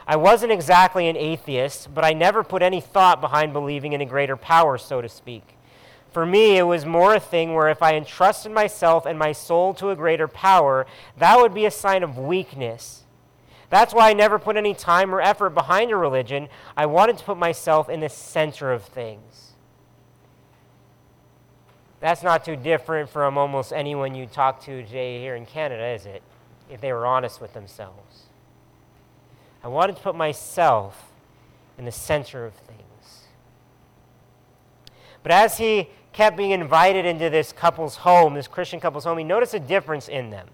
I 0.07 0.17
wasn't 0.17 0.53
exactly 0.53 1.09
an 1.09 1.17
atheist, 1.17 1.93
but 1.93 2.05
I 2.05 2.13
never 2.13 2.45
put 2.45 2.63
any 2.63 2.81
thought 2.81 3.21
behind 3.21 3.53
believing 3.53 3.93
in 3.93 4.01
a 4.01 4.07
greater 4.07 4.37
power, 4.37 4.79
so 4.79 5.01
to 5.01 5.09
speak. 5.09 5.57
For 6.13 6.25
me, 6.25 6.57
it 6.57 6.63
was 6.63 6.87
more 6.87 7.15
a 7.15 7.21
thing 7.21 7.55
where 7.55 7.69
if 7.69 7.83
I 7.83 7.97
entrusted 7.97 8.53
myself 8.53 9.05
and 9.05 9.19
my 9.19 9.33
soul 9.33 9.75
to 9.75 9.91
a 9.91 9.97
greater 9.97 10.29
power, 10.29 10.87
that 11.19 11.39
would 11.39 11.53
be 11.53 11.67
a 11.67 11.71
sign 11.71 12.03
of 12.03 12.17
weakness. 12.17 13.03
That's 13.69 13.93
why 13.93 14.11
I 14.11 14.13
never 14.13 14.39
put 14.39 14.57
any 14.57 14.75
time 14.75 15.15
or 15.15 15.21
effort 15.21 15.51
behind 15.51 15.91
a 15.91 15.97
religion. 15.97 16.49
I 16.77 16.87
wanted 16.87 17.19
to 17.19 17.25
put 17.25 17.37
myself 17.37 17.89
in 17.89 18.01
the 18.01 18.09
center 18.09 18.73
of 18.73 18.85
things. 18.85 19.53
That's 21.99 22.23
not 22.23 22.45
too 22.45 22.57
different 22.57 23.11
from 23.11 23.37
almost 23.37 23.73
anyone 23.73 24.15
you 24.15 24.27
talk 24.27 24.61
to 24.65 24.83
today 24.83 25.21
here 25.21 25.35
in 25.35 25.47
Canada, 25.47 25.85
is 25.89 26.07
it? 26.07 26.23
If 26.71 26.81
they 26.81 26.93
were 26.93 27.07
honest 27.07 27.41
with 27.41 27.55
themselves. 27.55 28.26
I 29.67 29.69
wanted 29.69 29.97
to 29.97 30.03
put 30.03 30.15
myself 30.15 31.11
in 31.77 31.87
the 31.87 31.91
center 31.91 32.47
of 32.47 32.55
things. 32.55 33.25
But 35.25 35.33
as 35.33 35.59
he 35.59 35.89
kept 36.13 36.37
being 36.37 36.53
invited 36.53 37.05
into 37.05 37.31
this 37.31 37.51
couple's 37.51 37.97
home, 37.97 38.35
this 38.35 38.47
Christian 38.47 38.79
couple's 38.79 39.03
home, 39.03 39.19
he 39.19 39.25
noticed 39.25 39.55
a 39.55 39.59
difference 39.59 40.07
in 40.07 40.31
them. 40.31 40.47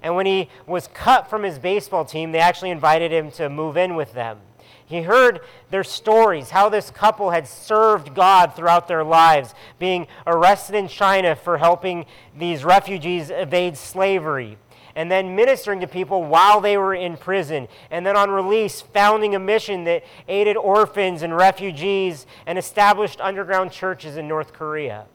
And 0.00 0.14
when 0.14 0.26
he 0.26 0.48
was 0.64 0.86
cut 0.94 1.28
from 1.28 1.42
his 1.42 1.58
baseball 1.58 2.04
team, 2.04 2.30
they 2.30 2.38
actually 2.38 2.70
invited 2.70 3.10
him 3.10 3.32
to 3.32 3.48
move 3.48 3.76
in 3.76 3.96
with 3.96 4.12
them. 4.12 4.38
He 4.86 5.02
heard 5.02 5.40
their 5.70 5.82
stories, 5.82 6.50
how 6.50 6.68
this 6.68 6.92
couple 6.92 7.30
had 7.30 7.48
served 7.48 8.14
God 8.14 8.54
throughout 8.54 8.86
their 8.86 9.02
lives, 9.02 9.54
being 9.80 10.06
arrested 10.24 10.76
in 10.76 10.86
China 10.86 11.34
for 11.34 11.58
helping 11.58 12.06
these 12.38 12.64
refugees 12.64 13.30
evade 13.30 13.76
slavery, 13.76 14.56
and 14.96 15.10
then 15.10 15.34
ministering 15.34 15.80
to 15.80 15.86
people 15.86 16.24
while 16.24 16.60
they 16.60 16.76
were 16.76 16.94
in 16.94 17.16
prison, 17.16 17.68
and 17.90 18.06
then 18.06 18.16
on 18.16 18.30
release, 18.30 18.80
founding 18.80 19.34
a 19.34 19.38
mission 19.38 19.84
that 19.84 20.04
aided 20.28 20.56
orphans 20.56 21.22
and 21.22 21.36
refugees 21.36 22.26
and 22.46 22.58
established 22.58 23.20
underground 23.20 23.72
churches 23.72 24.16
in 24.16 24.28
North 24.28 24.52
Korea. 24.52 25.06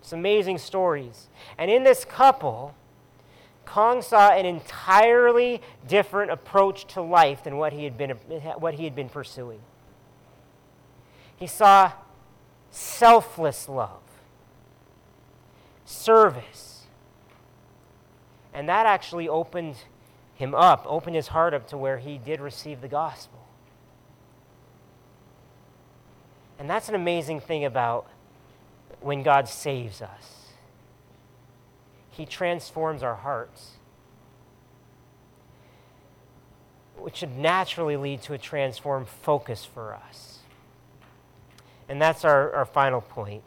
It's 0.00 0.12
amazing 0.12 0.58
stories. 0.58 1.28
And 1.58 1.70
in 1.70 1.84
this 1.84 2.04
couple, 2.04 2.74
Kang 3.66 4.02
saw 4.02 4.30
an 4.30 4.46
entirely 4.46 5.60
different 5.86 6.30
approach 6.30 6.86
to 6.94 7.02
life 7.02 7.44
than 7.44 7.56
what 7.56 7.72
he 7.72 7.84
had 7.84 7.98
been, 7.98 8.10
what 8.58 8.74
he 8.74 8.84
had 8.84 8.94
been 8.94 9.08
pursuing. 9.08 9.60
He 11.36 11.46
saw 11.46 11.92
selfless 12.70 13.68
love, 13.68 14.02
service. 15.84 16.69
And 18.52 18.68
that 18.68 18.86
actually 18.86 19.28
opened 19.28 19.76
him 20.34 20.54
up, 20.54 20.84
opened 20.86 21.16
his 21.16 21.28
heart 21.28 21.54
up 21.54 21.68
to 21.68 21.76
where 21.76 21.98
he 21.98 22.18
did 22.18 22.40
receive 22.40 22.80
the 22.80 22.88
gospel. 22.88 23.38
And 26.58 26.68
that's 26.68 26.88
an 26.88 26.94
amazing 26.94 27.40
thing 27.40 27.64
about 27.64 28.06
when 29.00 29.22
God 29.22 29.48
saves 29.48 30.02
us. 30.02 30.48
He 32.10 32.26
transforms 32.26 33.02
our 33.02 33.14
hearts, 33.14 33.72
which 36.98 37.16
should 37.16 37.36
naturally 37.38 37.96
lead 37.96 38.20
to 38.22 38.34
a 38.34 38.38
transformed 38.38 39.08
focus 39.08 39.64
for 39.64 39.94
us. 39.94 40.40
And 41.88 42.00
that's 42.00 42.24
our, 42.24 42.52
our 42.52 42.66
final 42.66 43.00
point 43.00 43.42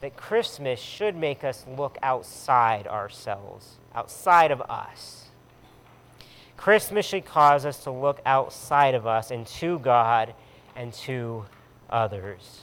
that 0.00 0.16
Christmas 0.16 0.78
should 0.78 1.16
make 1.16 1.42
us 1.44 1.64
look 1.76 1.98
outside 2.02 2.86
ourselves, 2.86 3.76
outside 3.94 4.50
of 4.50 4.60
us. 4.62 5.26
Christmas 6.56 7.06
should 7.06 7.24
cause 7.24 7.64
us 7.66 7.82
to 7.84 7.90
look 7.90 8.20
outside 8.26 8.94
of 8.94 9.06
us 9.06 9.30
and 9.30 9.46
to 9.46 9.78
God 9.78 10.34
and 10.74 10.92
to 10.92 11.44
others. 11.90 12.62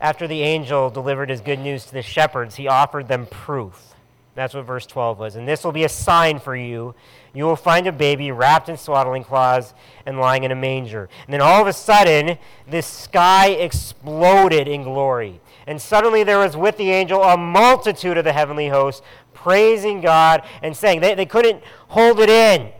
After 0.00 0.26
the 0.26 0.42
angel 0.42 0.88
delivered 0.90 1.28
his 1.28 1.42
good 1.42 1.58
news 1.58 1.84
to 1.86 1.92
the 1.92 2.02
shepherds, 2.02 2.56
he 2.56 2.66
offered 2.66 3.08
them 3.08 3.26
proof. 3.26 3.94
That's 4.34 4.54
what 4.54 4.64
verse 4.64 4.86
12 4.86 5.18
was. 5.18 5.36
And 5.36 5.46
this 5.46 5.64
will 5.64 5.72
be 5.72 5.84
a 5.84 5.88
sign 5.88 6.38
for 6.38 6.54
you. 6.54 6.94
You 7.34 7.44
will 7.44 7.56
find 7.56 7.86
a 7.86 7.92
baby 7.92 8.30
wrapped 8.30 8.68
in 8.68 8.76
swaddling 8.76 9.24
cloths 9.24 9.74
and 10.06 10.18
lying 10.18 10.44
in 10.44 10.52
a 10.52 10.56
manger. 10.56 11.08
And 11.26 11.34
then 11.34 11.40
all 11.40 11.60
of 11.60 11.66
a 11.66 11.72
sudden, 11.72 12.38
this 12.66 12.86
sky 12.86 13.48
exploded 13.48 14.68
in 14.68 14.82
glory. 14.82 15.40
And 15.66 15.80
suddenly 15.80 16.24
there 16.24 16.38
was 16.38 16.56
with 16.56 16.76
the 16.76 16.90
angel 16.90 17.22
a 17.22 17.36
multitude 17.36 18.16
of 18.16 18.24
the 18.24 18.32
heavenly 18.32 18.68
hosts 18.68 19.02
praising 19.34 20.00
God 20.00 20.42
and 20.62 20.76
saying, 20.76 21.00
they, 21.00 21.14
they 21.14 21.26
couldn't 21.26 21.62
hold 21.88 22.20
it 22.20 22.28
in. 22.28 22.70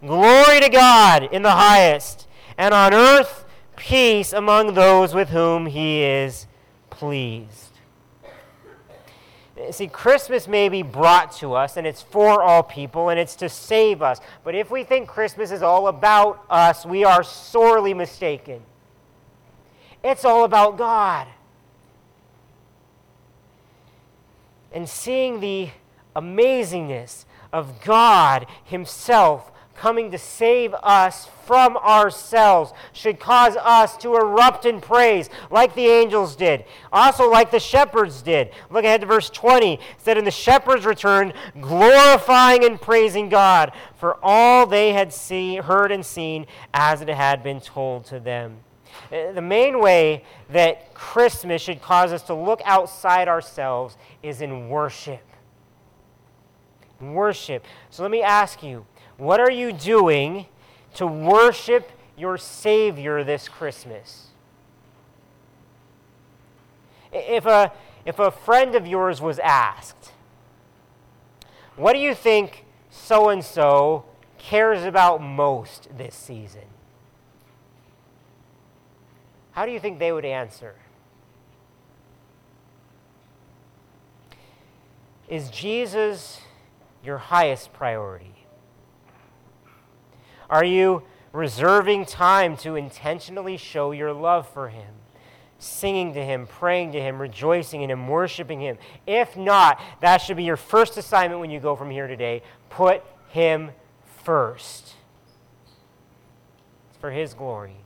Glory 0.00 0.60
to 0.60 0.68
God 0.68 1.28
in 1.32 1.42
the 1.42 1.50
highest, 1.50 2.28
and 2.56 2.72
on 2.72 2.94
earth 2.94 3.44
peace 3.74 4.32
among 4.32 4.74
those 4.74 5.12
with 5.12 5.30
whom 5.30 5.66
he 5.66 6.02
is 6.02 6.46
pleased. 6.88 7.67
See, 9.70 9.88
Christmas 9.88 10.46
may 10.46 10.68
be 10.68 10.82
brought 10.82 11.32
to 11.36 11.54
us, 11.54 11.76
and 11.76 11.86
it's 11.86 12.02
for 12.02 12.42
all 12.42 12.62
people, 12.62 13.08
and 13.08 13.18
it's 13.18 13.34
to 13.36 13.48
save 13.48 14.02
us. 14.02 14.20
But 14.44 14.54
if 14.54 14.70
we 14.70 14.84
think 14.84 15.08
Christmas 15.08 15.50
is 15.50 15.62
all 15.62 15.88
about 15.88 16.44
us, 16.48 16.86
we 16.86 17.04
are 17.04 17.22
sorely 17.22 17.92
mistaken. 17.92 18.62
It's 20.04 20.24
all 20.24 20.44
about 20.44 20.78
God. 20.78 21.26
And 24.72 24.88
seeing 24.88 25.40
the 25.40 25.70
amazingness 26.14 27.24
of 27.52 27.80
God 27.80 28.46
Himself 28.64 29.50
coming 29.78 30.10
to 30.10 30.18
save 30.18 30.74
us 30.82 31.28
from 31.46 31.76
ourselves 31.78 32.72
should 32.92 33.18
cause 33.18 33.56
us 33.56 33.96
to 33.96 34.16
erupt 34.16 34.66
in 34.66 34.80
praise 34.80 35.30
like 35.50 35.74
the 35.74 35.86
angels 35.86 36.36
did 36.36 36.64
also 36.92 37.30
like 37.30 37.50
the 37.50 37.58
shepherds 37.58 38.20
did. 38.20 38.50
Look 38.70 38.84
ahead 38.84 39.00
to 39.00 39.06
verse 39.06 39.30
20 39.30 39.74
it 39.74 39.80
said 39.96 40.18
and 40.18 40.26
the 40.26 40.30
shepherds 40.32 40.84
returned 40.84 41.32
glorifying 41.60 42.64
and 42.64 42.80
praising 42.80 43.28
god 43.28 43.72
for 43.96 44.18
all 44.22 44.66
they 44.66 44.92
had 44.92 45.12
seen 45.12 45.62
heard 45.62 45.92
and 45.92 46.04
seen 46.04 46.46
as 46.74 47.00
it 47.00 47.08
had 47.08 47.42
been 47.42 47.60
told 47.60 48.04
to 48.06 48.20
them. 48.20 48.58
Uh, 49.12 49.32
the 49.32 49.40
main 49.40 49.80
way 49.80 50.24
that 50.50 50.92
christmas 50.92 51.62
should 51.62 51.80
cause 51.80 52.12
us 52.12 52.22
to 52.22 52.34
look 52.34 52.60
outside 52.64 53.28
ourselves 53.28 53.96
is 54.22 54.40
in 54.40 54.68
worship. 54.68 55.24
Worship. 57.00 57.64
So 57.90 58.02
let 58.02 58.10
me 58.10 58.22
ask 58.22 58.62
you 58.62 58.84
what 59.18 59.40
are 59.40 59.50
you 59.50 59.72
doing 59.72 60.46
to 60.94 61.06
worship 61.06 61.90
your 62.16 62.38
Savior 62.38 63.22
this 63.24 63.48
Christmas? 63.48 64.28
If 67.12 67.44
a, 67.44 67.72
if 68.06 68.18
a 68.18 68.30
friend 68.30 68.74
of 68.74 68.86
yours 68.86 69.20
was 69.20 69.38
asked, 69.40 70.12
What 71.76 71.92
do 71.92 71.98
you 71.98 72.14
think 72.14 72.64
so 72.90 73.28
and 73.28 73.44
so 73.44 74.04
cares 74.38 74.84
about 74.84 75.20
most 75.20 75.88
this 75.96 76.14
season? 76.14 76.62
How 79.52 79.66
do 79.66 79.72
you 79.72 79.80
think 79.80 79.98
they 79.98 80.12
would 80.12 80.24
answer? 80.24 80.76
Is 85.28 85.50
Jesus 85.50 86.40
your 87.02 87.18
highest 87.18 87.72
priority? 87.72 88.37
Are 90.50 90.64
you 90.64 91.02
reserving 91.32 92.06
time 92.06 92.56
to 92.58 92.76
intentionally 92.76 93.56
show 93.56 93.92
your 93.92 94.12
love 94.12 94.48
for 94.48 94.68
Him? 94.68 94.94
Singing 95.58 96.14
to 96.14 96.24
Him, 96.24 96.46
praying 96.46 96.92
to 96.92 97.00
Him, 97.00 97.20
rejoicing 97.20 97.82
in 97.82 97.90
Him, 97.90 98.08
worshiping 98.08 98.60
Him. 98.60 98.78
If 99.06 99.36
not, 99.36 99.80
that 100.00 100.18
should 100.18 100.36
be 100.36 100.44
your 100.44 100.56
first 100.56 100.96
assignment 100.96 101.40
when 101.40 101.50
you 101.50 101.60
go 101.60 101.76
from 101.76 101.90
here 101.90 102.06
today. 102.06 102.42
Put 102.70 103.02
Him 103.30 103.70
first. 104.22 104.94
It's 106.90 106.98
for 106.98 107.10
His 107.10 107.34
glory. 107.34 107.76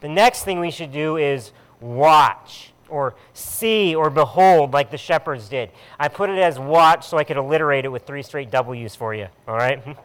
The 0.00 0.08
next 0.08 0.44
thing 0.44 0.60
we 0.60 0.70
should 0.70 0.92
do 0.92 1.16
is 1.16 1.52
watch 1.80 2.72
or 2.88 3.14
see 3.34 3.94
or 3.94 4.10
behold 4.10 4.72
like 4.72 4.90
the 4.90 4.98
shepherds 4.98 5.48
did. 5.48 5.70
I 5.98 6.08
put 6.08 6.30
it 6.30 6.38
as 6.38 6.58
watch 6.58 7.06
so 7.06 7.18
I 7.18 7.24
could 7.24 7.38
alliterate 7.38 7.84
it 7.84 7.88
with 7.88 8.06
three 8.06 8.22
straight 8.22 8.50
W's 8.50 8.94
for 8.94 9.14
you, 9.14 9.28
all 9.48 9.56
right? 9.56 9.82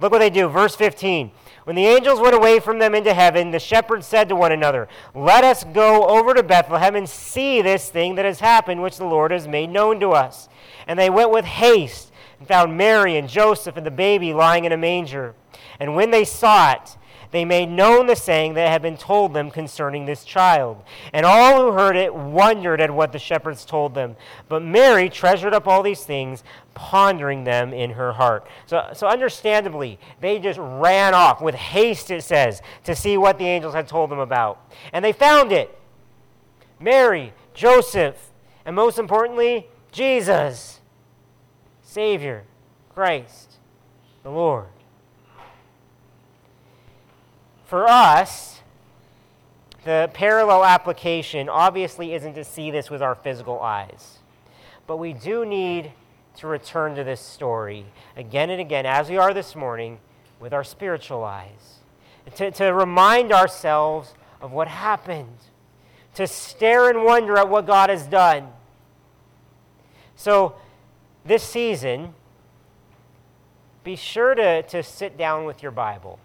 Look 0.00 0.12
what 0.12 0.18
they 0.18 0.30
do. 0.30 0.48
Verse 0.48 0.76
15. 0.76 1.30
When 1.64 1.76
the 1.76 1.86
angels 1.86 2.20
went 2.20 2.34
away 2.34 2.60
from 2.60 2.78
them 2.78 2.94
into 2.94 3.12
heaven, 3.12 3.50
the 3.50 3.58
shepherds 3.58 4.06
said 4.06 4.28
to 4.30 4.36
one 4.36 4.52
another, 4.52 4.88
Let 5.14 5.44
us 5.44 5.64
go 5.64 6.06
over 6.06 6.32
to 6.32 6.42
Bethlehem 6.42 6.96
and 6.96 7.08
see 7.08 7.60
this 7.60 7.90
thing 7.90 8.14
that 8.14 8.24
has 8.24 8.40
happened, 8.40 8.82
which 8.82 8.96
the 8.96 9.04
Lord 9.04 9.32
has 9.32 9.46
made 9.46 9.70
known 9.70 10.00
to 10.00 10.12
us. 10.12 10.48
And 10.86 10.98
they 10.98 11.10
went 11.10 11.30
with 11.30 11.44
haste 11.44 12.10
and 12.38 12.48
found 12.48 12.76
Mary 12.76 13.16
and 13.16 13.28
Joseph 13.28 13.76
and 13.76 13.84
the 13.84 13.90
baby 13.90 14.32
lying 14.32 14.64
in 14.64 14.72
a 14.72 14.76
manger. 14.76 15.34
And 15.78 15.94
when 15.94 16.10
they 16.10 16.24
saw 16.24 16.72
it, 16.72 16.96
they 17.30 17.44
made 17.44 17.68
known 17.68 18.06
the 18.06 18.16
saying 18.16 18.54
that 18.54 18.68
had 18.68 18.80
been 18.80 18.96
told 18.96 19.34
them 19.34 19.50
concerning 19.50 20.06
this 20.06 20.24
child. 20.24 20.82
And 21.12 21.26
all 21.26 21.60
who 21.60 21.72
heard 21.72 21.96
it 21.96 22.14
wondered 22.14 22.80
at 22.80 22.90
what 22.90 23.12
the 23.12 23.18
shepherds 23.18 23.64
told 23.64 23.94
them. 23.94 24.16
But 24.48 24.62
Mary 24.62 25.10
treasured 25.10 25.52
up 25.52 25.66
all 25.66 25.82
these 25.82 26.04
things, 26.04 26.42
pondering 26.74 27.44
them 27.44 27.74
in 27.74 27.90
her 27.90 28.12
heart. 28.12 28.46
So, 28.66 28.88
so 28.94 29.06
understandably, 29.06 29.98
they 30.20 30.38
just 30.38 30.58
ran 30.58 31.12
off 31.12 31.42
with 31.42 31.54
haste, 31.54 32.10
it 32.10 32.24
says, 32.24 32.62
to 32.84 32.96
see 32.96 33.18
what 33.18 33.38
the 33.38 33.46
angels 33.46 33.74
had 33.74 33.88
told 33.88 34.10
them 34.10 34.20
about. 34.20 34.72
And 34.92 35.04
they 35.04 35.12
found 35.12 35.52
it. 35.52 35.76
Mary, 36.80 37.34
Joseph, 37.52 38.30
and 38.64 38.74
most 38.74 38.98
importantly, 38.98 39.66
Jesus, 39.92 40.80
Savior, 41.82 42.44
Christ, 42.94 43.56
the 44.22 44.30
Lord. 44.30 44.68
For 47.68 47.86
us, 47.86 48.62
the 49.84 50.08
parallel 50.14 50.64
application 50.64 51.50
obviously 51.50 52.14
isn't 52.14 52.32
to 52.32 52.42
see 52.42 52.70
this 52.70 52.88
with 52.88 53.02
our 53.02 53.14
physical 53.14 53.60
eyes, 53.60 54.20
but 54.86 54.96
we 54.96 55.12
do 55.12 55.44
need 55.44 55.92
to 56.36 56.46
return 56.46 56.94
to 56.94 57.04
this 57.04 57.20
story 57.20 57.84
again 58.16 58.48
and 58.48 58.58
again, 58.58 58.86
as 58.86 59.10
we 59.10 59.18
are 59.18 59.34
this 59.34 59.54
morning, 59.54 59.98
with 60.40 60.54
our 60.54 60.64
spiritual 60.64 61.22
eyes, 61.22 61.80
to, 62.36 62.50
to 62.52 62.72
remind 62.72 63.32
ourselves 63.32 64.14
of 64.40 64.50
what 64.50 64.68
happened, 64.68 65.36
to 66.14 66.26
stare 66.26 66.88
and 66.88 67.04
wonder 67.04 67.36
at 67.36 67.50
what 67.50 67.66
God 67.66 67.90
has 67.90 68.06
done. 68.06 68.48
So, 70.16 70.54
this 71.22 71.42
season, 71.42 72.14
be 73.84 73.94
sure 73.94 74.34
to, 74.34 74.62
to 74.62 74.82
sit 74.82 75.18
down 75.18 75.44
with 75.44 75.62
your 75.62 75.72
Bible 75.72 76.18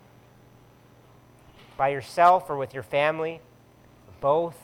by 1.77 1.89
yourself 1.89 2.49
or 2.49 2.57
with 2.57 2.73
your 2.73 2.83
family, 2.83 3.41
both. 4.21 4.55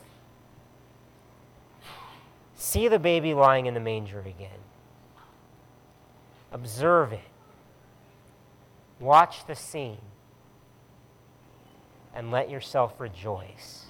See 2.56 2.88
the 2.88 3.00
baby 3.00 3.34
lying 3.34 3.66
in 3.66 3.74
the 3.74 3.80
manger 3.80 4.20
again. 4.20 4.60
Observe 6.52 7.14
it. 7.14 7.20
Watch 9.00 9.46
the 9.48 9.56
scene. 9.56 10.00
And 12.14 12.32
let 12.32 12.50
yourself 12.50 13.00
rejoice. 13.00 13.86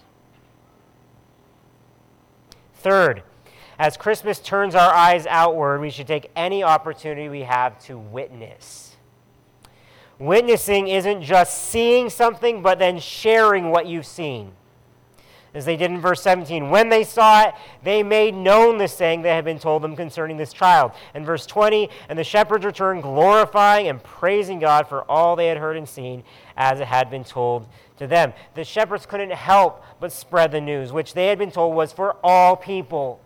Third, 2.76 3.24
as 3.78 3.98
Christmas 3.98 4.40
turns 4.40 4.76
our 4.76 4.94
eyes 4.94 5.26
outward, 5.26 5.80
we 5.82 5.90
should 5.90 6.08
take 6.08 6.30
any 6.36 6.64
opportunity 6.64 7.30
we 7.30 7.42
have 7.42 7.80
to 7.86 7.98
witness. 7.98 8.89
Witnessing 10.20 10.90
isn't 10.90 11.24
just 11.24 11.70
seeing 11.70 12.10
something, 12.10 12.62
but 12.62 12.78
then 12.78 13.00
sharing 13.00 13.72
what 13.72 13.88
you've 13.88 14.06
seen. 14.06 14.52
As 15.54 15.66
they 15.66 15.78
did 15.78 15.90
in 15.90 16.00
verse 16.00 16.22
17. 16.22 16.70
When 16.70 16.90
they 16.90 17.04
saw 17.04 17.48
it, 17.48 17.56
they 17.84 18.04
made 18.04 18.36
known 18.36 18.78
the 18.78 18.88
saying 18.88 19.24
that 19.24 19.34
had 19.34 19.46
been 19.46 19.58
told 19.58 19.82
them 19.82 19.96
concerning 19.96 20.38
this 20.38 20.54
child. 20.54 20.92
In 21.16 21.26
verse 21.26 21.46
20, 21.48 21.90
and 22.08 22.20
the 22.20 22.24
shepherds 22.24 22.66
returned, 22.66 23.02
glorifying 23.02 23.88
and 23.88 24.04
praising 24.04 24.60
God 24.60 24.88
for 24.88 25.10
all 25.10 25.36
they 25.36 25.48
had 25.48 25.58
heard 25.58 25.78
and 25.78 25.90
seen, 25.90 26.24
as 26.56 26.80
it 26.80 26.88
had 26.88 27.10
been 27.10 27.24
told 27.24 27.66
to 27.98 28.06
them. 28.06 28.34
The 28.54 28.64
shepherds 28.64 29.06
couldn't 29.06 29.32
help 29.32 29.84
but 30.00 30.12
spread 30.12 30.52
the 30.52 30.62
news, 30.62 30.92
which 30.92 31.14
they 31.14 31.28
had 31.28 31.40
been 31.40 31.52
told 31.52 31.76
was 31.76 31.94
for 31.94 32.18
all 32.24 32.56
people. 32.56 33.20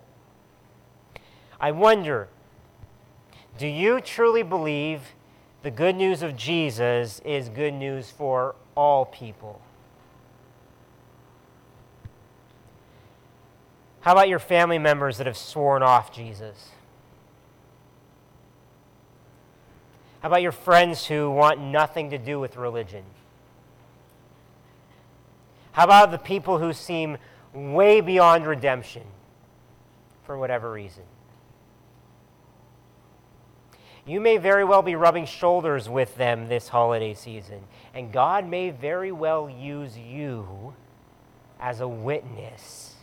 I 1.59 1.71
wonder, 1.71 2.29
do 3.57 3.67
you 3.67 3.99
truly 3.99 4.43
believe 4.43 5.13
the 5.63 5.71
good 5.71 5.95
news 5.95 6.21
of 6.21 6.35
Jesus 6.35 7.21
is 7.23 7.47
good 7.47 7.73
news 7.73 8.11
for 8.11 8.53
all 8.75 9.05
people. 9.05 9.61
How 14.01 14.11
about 14.11 14.27
your 14.27 14.39
family 14.39 14.77
members 14.77 15.17
that 15.17 15.27
have 15.27 15.37
sworn 15.37 15.81
off 15.81 16.13
Jesus? 16.13 16.71
How 20.21 20.27
about 20.27 20.41
your 20.41 20.51
friends 20.51 21.05
who 21.05 21.31
want 21.31 21.61
nothing 21.61 22.09
to 22.09 22.17
do 22.17 22.41
with 22.41 22.57
religion? 22.57 23.05
How 25.71 25.85
about 25.85 26.11
the 26.11 26.17
people 26.17 26.59
who 26.59 26.73
seem 26.73 27.17
way 27.53 28.01
beyond 28.01 28.45
redemption 28.45 29.03
for 30.25 30.37
whatever 30.37 30.69
reason? 30.69 31.03
You 34.05 34.19
may 34.19 34.37
very 34.37 34.65
well 34.65 34.81
be 34.81 34.95
rubbing 34.95 35.25
shoulders 35.25 35.87
with 35.87 36.15
them 36.15 36.47
this 36.47 36.67
holiday 36.67 37.13
season, 37.13 37.61
and 37.93 38.11
God 38.11 38.47
may 38.47 38.69
very 38.69 39.11
well 39.11 39.49
use 39.49 39.97
you 39.97 40.73
as 41.59 41.79
a 41.79 41.87
witness 41.87 42.95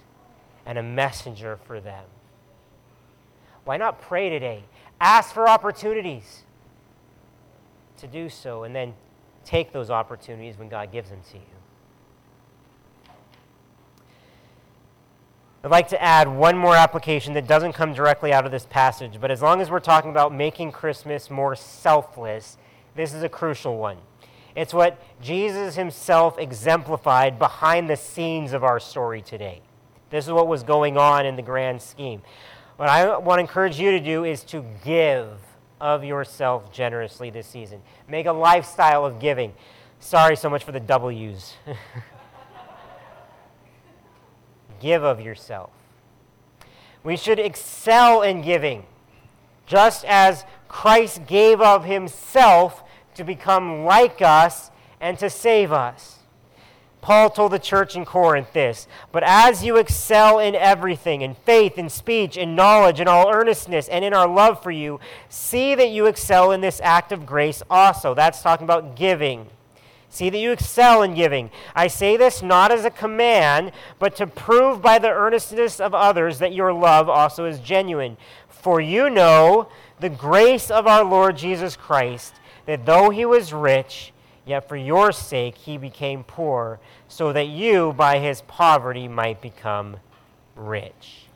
and 0.66 0.76
a 0.76 0.82
messenger 0.82 1.59
for 1.64 1.80
them. 1.80 2.05
Why 3.64 3.78
not 3.78 4.01
pray 4.01 4.28
today? 4.28 4.64
Ask 5.01 5.32
for 5.32 5.48
opportunities 5.48 6.42
to 7.96 8.07
do 8.07 8.28
so, 8.28 8.64
and 8.64 8.74
then 8.74 8.94
take 9.44 9.72
those 9.72 9.90
opportunities 9.90 10.59
when 10.59 10.68
God 10.68 10.92
gives 10.92 11.11
them 11.11 11.20
to 11.32 11.38
you. 11.38 11.59
I'd 15.62 15.70
like 15.70 15.88
to 15.88 16.02
add 16.02 16.26
one 16.26 16.56
more 16.56 16.74
application 16.74 17.34
that 17.34 17.46
doesn't 17.46 17.74
come 17.74 17.92
directly 17.92 18.32
out 18.32 18.46
of 18.46 18.50
this 18.50 18.64
passage, 18.64 19.20
but 19.20 19.30
as 19.30 19.42
long 19.42 19.61
as 19.61 19.70
we're 19.70 19.78
talking 19.78 20.11
about 20.11 20.32
making 20.32 20.72
Christmas 20.72 21.28
more 21.28 21.54
selfless, 21.54 22.56
this 22.94 23.12
is 23.12 23.22
a 23.22 23.28
crucial 23.28 23.76
one. 23.76 23.98
It's 24.56 24.72
what 24.72 24.98
Jesus 25.20 25.76
himself 25.76 26.38
exemplified 26.38 27.38
behind 27.38 27.90
the 27.90 27.96
scenes 27.96 28.54
of 28.54 28.64
our 28.64 28.80
story 28.80 29.20
today. 29.20 29.61
This 30.08 30.24
is 30.24 30.32
what 30.32 30.48
was 30.48 30.62
going 30.62 30.96
on 30.96 31.26
in 31.26 31.36
the 31.36 31.42
grand 31.42 31.82
scheme. 31.82 32.22
What 32.76 32.88
I 32.88 33.18
want 33.18 33.36
to 33.36 33.42
encourage 33.42 33.78
you 33.78 33.90
to 33.90 34.00
do 34.00 34.24
is 34.24 34.42
to 34.44 34.64
give 34.82 35.28
of 35.78 36.04
yourself 36.04 36.72
generously 36.72 37.28
this 37.28 37.46
season. 37.46 37.82
Make 38.08 38.24
a 38.24 38.32
lifestyle 38.32 39.04
of 39.04 39.20
giving. 39.20 39.52
Sorry 39.98 40.36
so 40.36 40.48
much 40.48 40.64
for 40.64 40.72
the 40.72 40.80
W's. 40.80 41.54
give 44.80 45.04
of 45.04 45.20
yourself. 45.20 45.70
We 47.02 47.16
should 47.16 47.38
excel 47.38 48.22
in 48.22 48.42
giving, 48.42 48.84
just 49.66 50.04
as 50.04 50.44
Christ 50.68 51.26
gave 51.26 51.60
of 51.60 51.84
himself 51.84 52.82
to 53.14 53.24
become 53.24 53.84
like 53.84 54.20
us 54.22 54.70
and 55.00 55.18
to 55.18 55.30
save 55.30 55.72
us. 55.72 56.20
Paul 57.00 57.30
told 57.30 57.52
the 57.52 57.58
church 57.58 57.96
in 57.96 58.04
Corinth 58.04 58.52
this 58.52 58.86
But 59.12 59.22
as 59.24 59.64
you 59.64 59.76
excel 59.76 60.38
in 60.38 60.54
everything, 60.54 61.22
in 61.22 61.34
faith, 61.34 61.78
in 61.78 61.88
speech, 61.88 62.36
in 62.36 62.54
knowledge, 62.54 63.00
in 63.00 63.08
all 63.08 63.32
earnestness, 63.32 63.88
and 63.88 64.04
in 64.04 64.12
our 64.12 64.28
love 64.28 64.62
for 64.62 64.70
you, 64.70 65.00
see 65.28 65.74
that 65.74 65.90
you 65.90 66.06
excel 66.06 66.52
in 66.52 66.60
this 66.60 66.80
act 66.82 67.12
of 67.12 67.24
grace 67.24 67.62
also. 67.70 68.14
That's 68.14 68.42
talking 68.42 68.64
about 68.64 68.96
giving. 68.96 69.46
See 70.12 70.28
that 70.28 70.38
you 70.38 70.50
excel 70.50 71.02
in 71.02 71.14
giving. 71.14 71.50
I 71.74 71.86
say 71.86 72.16
this 72.16 72.42
not 72.42 72.72
as 72.72 72.84
a 72.84 72.90
command, 72.90 73.70
but 74.00 74.16
to 74.16 74.26
prove 74.26 74.82
by 74.82 74.98
the 74.98 75.08
earnestness 75.08 75.78
of 75.78 75.94
others 75.94 76.40
that 76.40 76.52
your 76.52 76.72
love 76.72 77.08
also 77.08 77.44
is 77.44 77.61
genuine. 77.61 78.16
For 78.48 78.80
you 78.80 79.08
know 79.08 79.68
the 80.00 80.08
grace 80.08 80.68
of 80.68 80.88
our 80.88 81.04
Lord 81.04 81.36
Jesus 81.36 81.76
Christ, 81.76 82.34
that 82.66 82.86
though 82.86 83.11
he 83.11 83.24
was 83.24 83.52
rich, 83.52 84.12
yet 84.44 84.68
for 84.68 84.76
your 84.76 85.12
sake 85.12 85.56
he 85.56 85.78
became 85.78 86.24
poor, 86.24 86.80
so 87.06 87.32
that 87.32 87.46
you 87.46 87.92
by 87.92 88.18
his 88.18 88.42
poverty 88.42 89.06
might 89.06 89.40
become 89.40 89.98
rich. 90.56 91.26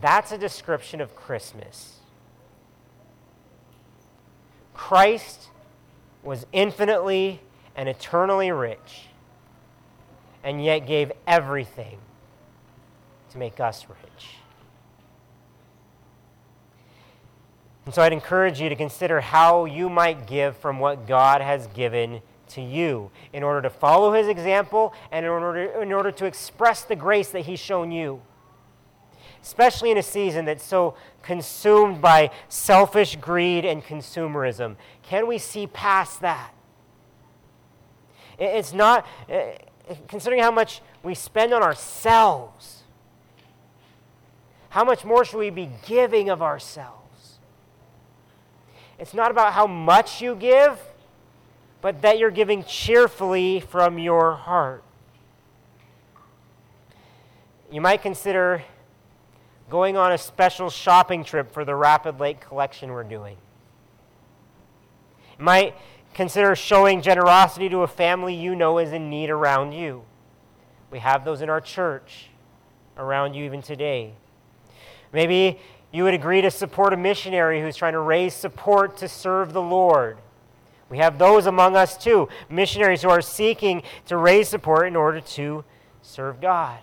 That's 0.00 0.30
a 0.30 0.38
description 0.38 1.00
of 1.00 1.16
Christmas. 1.16 1.96
Christ 4.74 5.48
was 6.22 6.46
infinitely 6.52 7.40
and 7.76 7.88
eternally 7.88 8.50
rich, 8.50 9.08
and 10.42 10.64
yet 10.64 10.80
gave 10.80 11.12
everything 11.26 11.98
to 13.30 13.38
make 13.38 13.60
us 13.60 13.86
rich. 13.88 14.28
And 17.84 17.94
so 17.94 18.02
I'd 18.02 18.12
encourage 18.12 18.60
you 18.60 18.68
to 18.68 18.74
consider 18.74 19.20
how 19.20 19.64
you 19.64 19.88
might 19.88 20.26
give 20.26 20.56
from 20.56 20.80
what 20.80 21.06
God 21.06 21.40
has 21.40 21.68
given 21.68 22.20
to 22.48 22.60
you 22.60 23.10
in 23.32 23.42
order 23.42 23.62
to 23.62 23.70
follow 23.70 24.12
his 24.12 24.26
example 24.26 24.92
and 25.12 25.24
in 25.24 25.30
order, 25.30 25.82
in 25.82 25.92
order 25.92 26.10
to 26.10 26.24
express 26.24 26.82
the 26.82 26.96
grace 26.96 27.28
that 27.28 27.42
he's 27.42 27.60
shown 27.60 27.92
you. 27.92 28.20
Especially 29.40 29.92
in 29.92 29.98
a 29.98 30.02
season 30.02 30.44
that's 30.44 30.64
so 30.64 30.96
consumed 31.22 32.00
by 32.00 32.30
selfish 32.48 33.14
greed 33.16 33.64
and 33.64 33.84
consumerism. 33.84 34.74
Can 35.02 35.28
we 35.28 35.38
see 35.38 35.68
past 35.68 36.20
that? 36.22 36.52
It's 38.38 38.72
not, 38.72 39.06
uh, 39.30 39.42
considering 40.08 40.42
how 40.42 40.50
much 40.50 40.82
we 41.02 41.14
spend 41.14 41.54
on 41.54 41.62
ourselves, 41.62 42.82
how 44.70 44.84
much 44.84 45.04
more 45.04 45.24
should 45.24 45.38
we 45.38 45.50
be 45.50 45.70
giving 45.86 46.28
of 46.28 46.42
ourselves? 46.42 47.38
It's 48.98 49.14
not 49.14 49.30
about 49.30 49.52
how 49.52 49.66
much 49.66 50.20
you 50.20 50.34
give, 50.34 50.78
but 51.80 52.02
that 52.02 52.18
you're 52.18 52.30
giving 52.30 52.64
cheerfully 52.64 53.60
from 53.60 53.98
your 53.98 54.34
heart. 54.34 54.82
You 57.70 57.80
might 57.80 58.02
consider 58.02 58.62
going 59.68 59.96
on 59.96 60.12
a 60.12 60.18
special 60.18 60.70
shopping 60.70 61.24
trip 61.24 61.52
for 61.52 61.64
the 61.64 61.74
Rapid 61.74 62.20
Lake 62.20 62.40
collection 62.40 62.92
we're 62.92 63.02
doing. 63.02 63.36
Might 65.38 65.74
Consider 66.16 66.56
showing 66.56 67.02
generosity 67.02 67.68
to 67.68 67.82
a 67.82 67.86
family 67.86 68.34
you 68.34 68.56
know 68.56 68.78
is 68.78 68.90
in 68.90 69.10
need 69.10 69.28
around 69.28 69.72
you. 69.72 70.02
We 70.90 70.98
have 71.00 71.26
those 71.26 71.42
in 71.42 71.50
our 71.50 71.60
church. 71.60 72.30
around 72.96 73.34
you 73.34 73.44
even 73.44 73.60
today. 73.60 74.14
Maybe 75.12 75.60
you 75.92 76.04
would 76.04 76.14
agree 76.14 76.40
to 76.40 76.50
support 76.50 76.94
a 76.94 76.96
missionary 76.96 77.60
who's 77.60 77.76
trying 77.76 77.92
to 77.92 77.98
raise 78.00 78.32
support 78.32 78.96
to 78.96 79.08
serve 79.08 79.52
the 79.52 79.60
Lord. 79.60 80.16
We 80.88 80.96
have 80.96 81.18
those 81.18 81.44
among 81.44 81.76
us 81.76 81.98
too, 81.98 82.30
missionaries 82.48 83.02
who 83.02 83.10
are 83.10 83.20
seeking 83.20 83.82
to 84.06 84.16
raise 84.16 84.48
support 84.48 84.86
in 84.86 84.96
order 84.96 85.20
to 85.20 85.64
serve 86.00 86.40
God. 86.40 86.78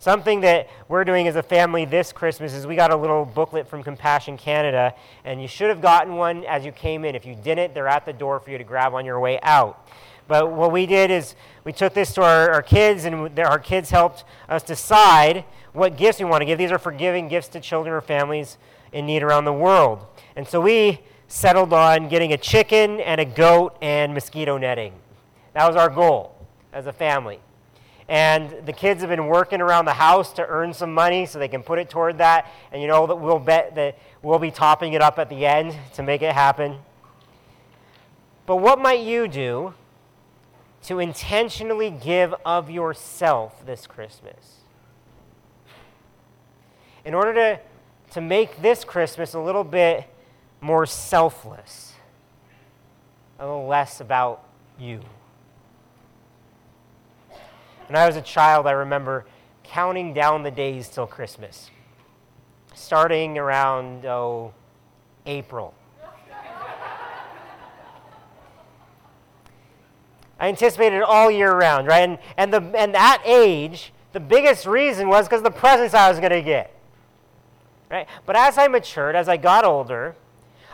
Something 0.00 0.40
that 0.40 0.70
we're 0.88 1.04
doing 1.04 1.28
as 1.28 1.36
a 1.36 1.42
family 1.42 1.84
this 1.84 2.10
Christmas 2.10 2.54
is 2.54 2.66
we 2.66 2.74
got 2.74 2.90
a 2.90 2.96
little 2.96 3.26
booklet 3.26 3.68
from 3.68 3.82
Compassion 3.82 4.38
Canada, 4.38 4.94
and 5.26 5.42
you 5.42 5.46
should 5.46 5.68
have 5.68 5.82
gotten 5.82 6.16
one 6.16 6.42
as 6.46 6.64
you 6.64 6.72
came 6.72 7.04
in. 7.04 7.14
If 7.14 7.26
you 7.26 7.34
didn't, 7.34 7.74
they're 7.74 7.86
at 7.86 8.06
the 8.06 8.14
door 8.14 8.40
for 8.40 8.50
you 8.50 8.56
to 8.56 8.64
grab 8.64 8.94
on 8.94 9.04
your 9.04 9.20
way 9.20 9.38
out. 9.42 9.86
But 10.26 10.52
what 10.52 10.72
we 10.72 10.86
did 10.86 11.10
is 11.10 11.34
we 11.64 11.74
took 11.74 11.92
this 11.92 12.14
to 12.14 12.22
our, 12.22 12.50
our 12.50 12.62
kids, 12.62 13.04
and 13.04 13.38
our 13.40 13.58
kids 13.58 13.90
helped 13.90 14.24
us 14.48 14.62
decide 14.62 15.44
what 15.74 15.98
gifts 15.98 16.18
we 16.18 16.24
want 16.24 16.40
to 16.40 16.46
give. 16.46 16.56
These 16.56 16.72
are 16.72 16.78
for 16.78 16.92
giving 16.92 17.28
gifts 17.28 17.48
to 17.48 17.60
children 17.60 17.94
or 17.94 18.00
families 18.00 18.56
in 18.92 19.04
need 19.04 19.22
around 19.22 19.44
the 19.44 19.52
world. 19.52 20.06
And 20.34 20.48
so 20.48 20.62
we 20.62 21.00
settled 21.28 21.74
on 21.74 22.08
getting 22.08 22.32
a 22.32 22.38
chicken 22.38 23.00
and 23.00 23.20
a 23.20 23.26
goat 23.26 23.76
and 23.82 24.14
mosquito 24.14 24.56
netting. 24.56 24.94
That 25.52 25.66
was 25.66 25.76
our 25.76 25.90
goal 25.90 26.38
as 26.72 26.86
a 26.86 26.92
family. 26.94 27.40
And 28.10 28.66
the 28.66 28.72
kids 28.72 29.02
have 29.02 29.08
been 29.08 29.28
working 29.28 29.60
around 29.60 29.84
the 29.84 29.92
house 29.92 30.32
to 30.32 30.44
earn 30.44 30.74
some 30.74 30.92
money 30.92 31.26
so 31.26 31.38
they 31.38 31.46
can 31.46 31.62
put 31.62 31.78
it 31.78 31.88
toward 31.88 32.18
that. 32.18 32.50
And 32.72 32.82
you 32.82 32.88
know 32.88 33.06
that 33.06 33.14
we'll 33.14 33.38
bet 33.38 33.76
that 33.76 33.98
we'll 34.20 34.40
be 34.40 34.50
topping 34.50 34.94
it 34.94 35.00
up 35.00 35.20
at 35.20 35.28
the 35.28 35.46
end 35.46 35.76
to 35.94 36.02
make 36.02 36.20
it 36.20 36.32
happen. 36.32 36.78
But 38.46 38.56
what 38.56 38.80
might 38.80 38.98
you 38.98 39.28
do 39.28 39.74
to 40.86 40.98
intentionally 40.98 41.88
give 41.88 42.34
of 42.44 42.68
yourself 42.68 43.64
this 43.64 43.86
Christmas? 43.86 44.56
In 47.04 47.14
order 47.14 47.32
to, 47.32 47.60
to 48.14 48.20
make 48.20 48.60
this 48.60 48.82
Christmas 48.82 49.34
a 49.34 49.40
little 49.40 49.62
bit 49.62 50.12
more 50.60 50.84
selfless, 50.84 51.92
a 53.38 53.46
little 53.46 53.68
less 53.68 54.00
about 54.00 54.42
you. 54.80 55.00
When 57.90 57.96
I 57.96 58.06
was 58.06 58.14
a 58.14 58.22
child, 58.22 58.68
I 58.68 58.70
remember 58.70 59.26
counting 59.64 60.14
down 60.14 60.44
the 60.44 60.50
days 60.52 60.88
till 60.88 61.08
Christmas, 61.08 61.72
starting 62.72 63.36
around, 63.36 64.06
oh, 64.06 64.54
April. 65.26 65.74
I 70.38 70.46
anticipated 70.46 71.02
all 71.02 71.32
year 71.32 71.52
round, 71.52 71.88
right? 71.88 72.08
And, 72.08 72.18
and, 72.36 72.54
the, 72.54 72.62
and 72.78 72.94
that 72.94 73.22
age, 73.24 73.92
the 74.12 74.20
biggest 74.20 74.66
reason 74.66 75.08
was 75.08 75.26
because 75.26 75.42
the 75.42 75.50
presents 75.50 75.92
I 75.92 76.10
was 76.10 76.20
going 76.20 76.30
to 76.30 76.42
get. 76.42 76.72
Right? 77.90 78.06
But 78.24 78.36
as 78.36 78.56
I 78.56 78.68
matured, 78.68 79.16
as 79.16 79.28
I 79.28 79.36
got 79.36 79.64
older, 79.64 80.14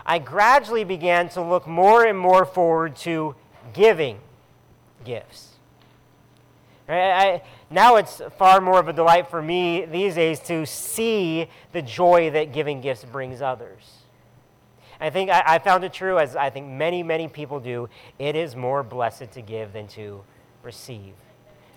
I 0.05 0.19
gradually 0.19 0.83
began 0.83 1.29
to 1.29 1.41
look 1.41 1.65
more 1.65 2.05
and 2.05 2.15
more 2.15 2.45
forward 2.45 2.95
to 2.97 3.33
giving 3.73 4.19
gifts. 5.03 5.46
I, 6.89 7.41
now 7.69 7.97
it's 7.97 8.21
far 8.37 8.61
more 8.61 8.79
of 8.79 8.87
a 8.87 8.93
delight 8.93 9.29
for 9.29 9.41
me 9.41 9.85
these 9.85 10.15
days 10.15 10.39
to 10.41 10.65
see 10.65 11.49
the 11.73 11.81
joy 11.81 12.29
that 12.31 12.53
giving 12.53 12.79
gifts 12.79 13.03
brings 13.03 13.41
others. 13.41 13.97
I 14.99 15.09
think 15.09 15.29
I, 15.29 15.43
I 15.45 15.59
found 15.59 15.83
it 15.83 15.93
true, 15.93 16.17
as 16.17 16.35
I 16.35 16.49
think 16.49 16.67
many, 16.67 17.03
many 17.03 17.27
people 17.27 17.59
do. 17.59 17.89
It 18.17 18.35
is 18.35 18.55
more 18.55 18.83
blessed 18.83 19.31
to 19.31 19.41
give 19.41 19.73
than 19.73 19.87
to 19.89 20.23
receive. 20.63 21.13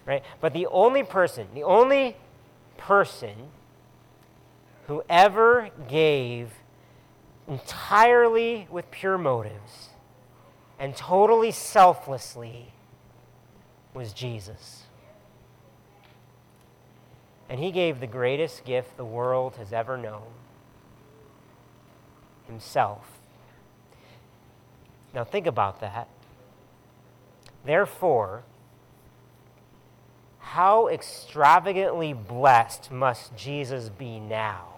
Right? 0.07 0.23
But 0.41 0.53
the 0.53 0.67
only 0.67 1.03
person, 1.03 1.49
the 1.55 1.65
only 1.65 2.17
person 2.79 3.51
who 4.87 5.03
ever 5.09 5.71
gave 5.89 6.51
entirely 7.47 8.67
with 8.71 8.91
pure 8.91 9.19
motives 9.19 9.91
and 10.79 10.97
totally 10.97 11.51
selflessly 11.51 12.73
was 13.93 14.13
Jesus. 14.13 14.80
And 17.51 17.59
he 17.59 17.73
gave 17.73 17.99
the 17.99 18.07
greatest 18.07 18.65
gift 18.65 18.97
the 18.97 19.05
world 19.05 19.57
has 19.57 19.73
ever 19.73 19.99
known 19.99 20.29
himself. 22.47 23.19
Now, 25.13 25.25
think 25.25 25.49
about 25.49 25.81
that. 25.81 26.07
Therefore, 27.65 28.45
how 30.39 30.87
extravagantly 30.87 32.13
blessed 32.13 32.93
must 32.93 33.37
Jesus 33.37 33.89
be 33.89 34.21
now 34.21 34.69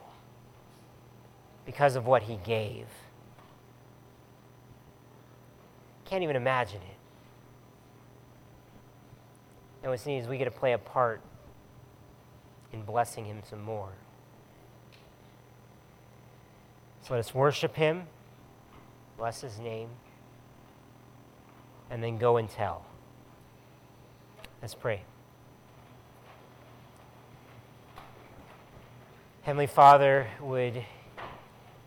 because 1.66 1.94
of 1.94 2.06
what 2.06 2.22
he 2.22 2.36
gave? 2.42 2.86
Can't 6.06 6.22
even 6.22 6.36
imagine 6.36 6.80
it. 6.80 6.96
And 9.82 9.90
what's 9.90 10.06
neat 10.06 10.18
is 10.18 10.26
we 10.26 10.38
get 10.38 10.44
to 10.44 10.50
play 10.50 10.72
a 10.72 10.78
part 10.78 11.20
in 12.72 12.82
blessing 12.82 13.24
him 13.24 13.42
some 13.48 13.62
more. 13.62 13.92
So 17.02 17.14
let 17.14 17.20
us 17.20 17.34
worship 17.34 17.74
him, 17.76 18.06
bless 19.18 19.40
his 19.40 19.58
name, 19.58 19.88
and 21.90 22.02
then 22.02 22.16
go 22.16 22.36
and 22.36 22.48
tell. 22.48 22.84
Let's 24.60 24.74
pray. 24.74 25.02
Heavenly 29.42 29.66
Father, 29.66 30.28
would 30.40 30.84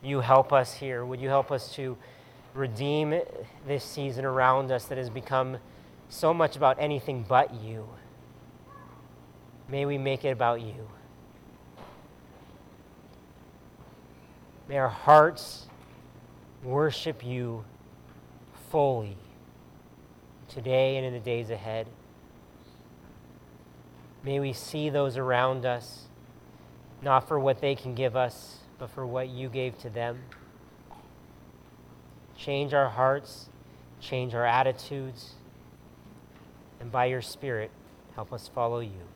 you 0.02 0.20
help 0.20 0.52
us 0.52 0.74
here? 0.74 1.06
Would 1.06 1.20
you 1.20 1.30
help 1.30 1.50
us 1.50 1.72
to 1.76 1.96
redeem 2.52 3.18
this 3.66 3.82
season 3.82 4.26
around 4.26 4.70
us 4.70 4.84
that 4.86 4.98
has 4.98 5.08
become 5.08 5.56
so 6.10 6.34
much 6.34 6.56
about 6.56 6.76
anything 6.78 7.24
but 7.26 7.54
you? 7.54 7.88
May 9.68 9.84
we 9.84 9.98
make 9.98 10.24
it 10.24 10.30
about 10.30 10.60
you. 10.60 10.88
May 14.68 14.78
our 14.78 14.88
hearts 14.88 15.66
worship 16.62 17.24
you 17.24 17.64
fully 18.70 19.16
today 20.48 20.96
and 20.96 21.06
in 21.06 21.12
the 21.12 21.20
days 21.20 21.50
ahead. 21.50 21.86
May 24.24 24.40
we 24.40 24.52
see 24.52 24.90
those 24.90 25.16
around 25.16 25.64
us, 25.64 26.06
not 27.00 27.28
for 27.28 27.38
what 27.38 27.60
they 27.60 27.76
can 27.76 27.94
give 27.94 28.16
us, 28.16 28.58
but 28.78 28.90
for 28.90 29.06
what 29.06 29.28
you 29.28 29.48
gave 29.48 29.78
to 29.78 29.90
them. 29.90 30.18
Change 32.36 32.74
our 32.74 32.88
hearts, 32.88 33.48
change 34.00 34.34
our 34.34 34.44
attitudes, 34.44 35.34
and 36.80 36.90
by 36.90 37.06
your 37.06 37.22
Spirit, 37.22 37.70
help 38.14 38.32
us 38.32 38.50
follow 38.52 38.80
you. 38.80 39.15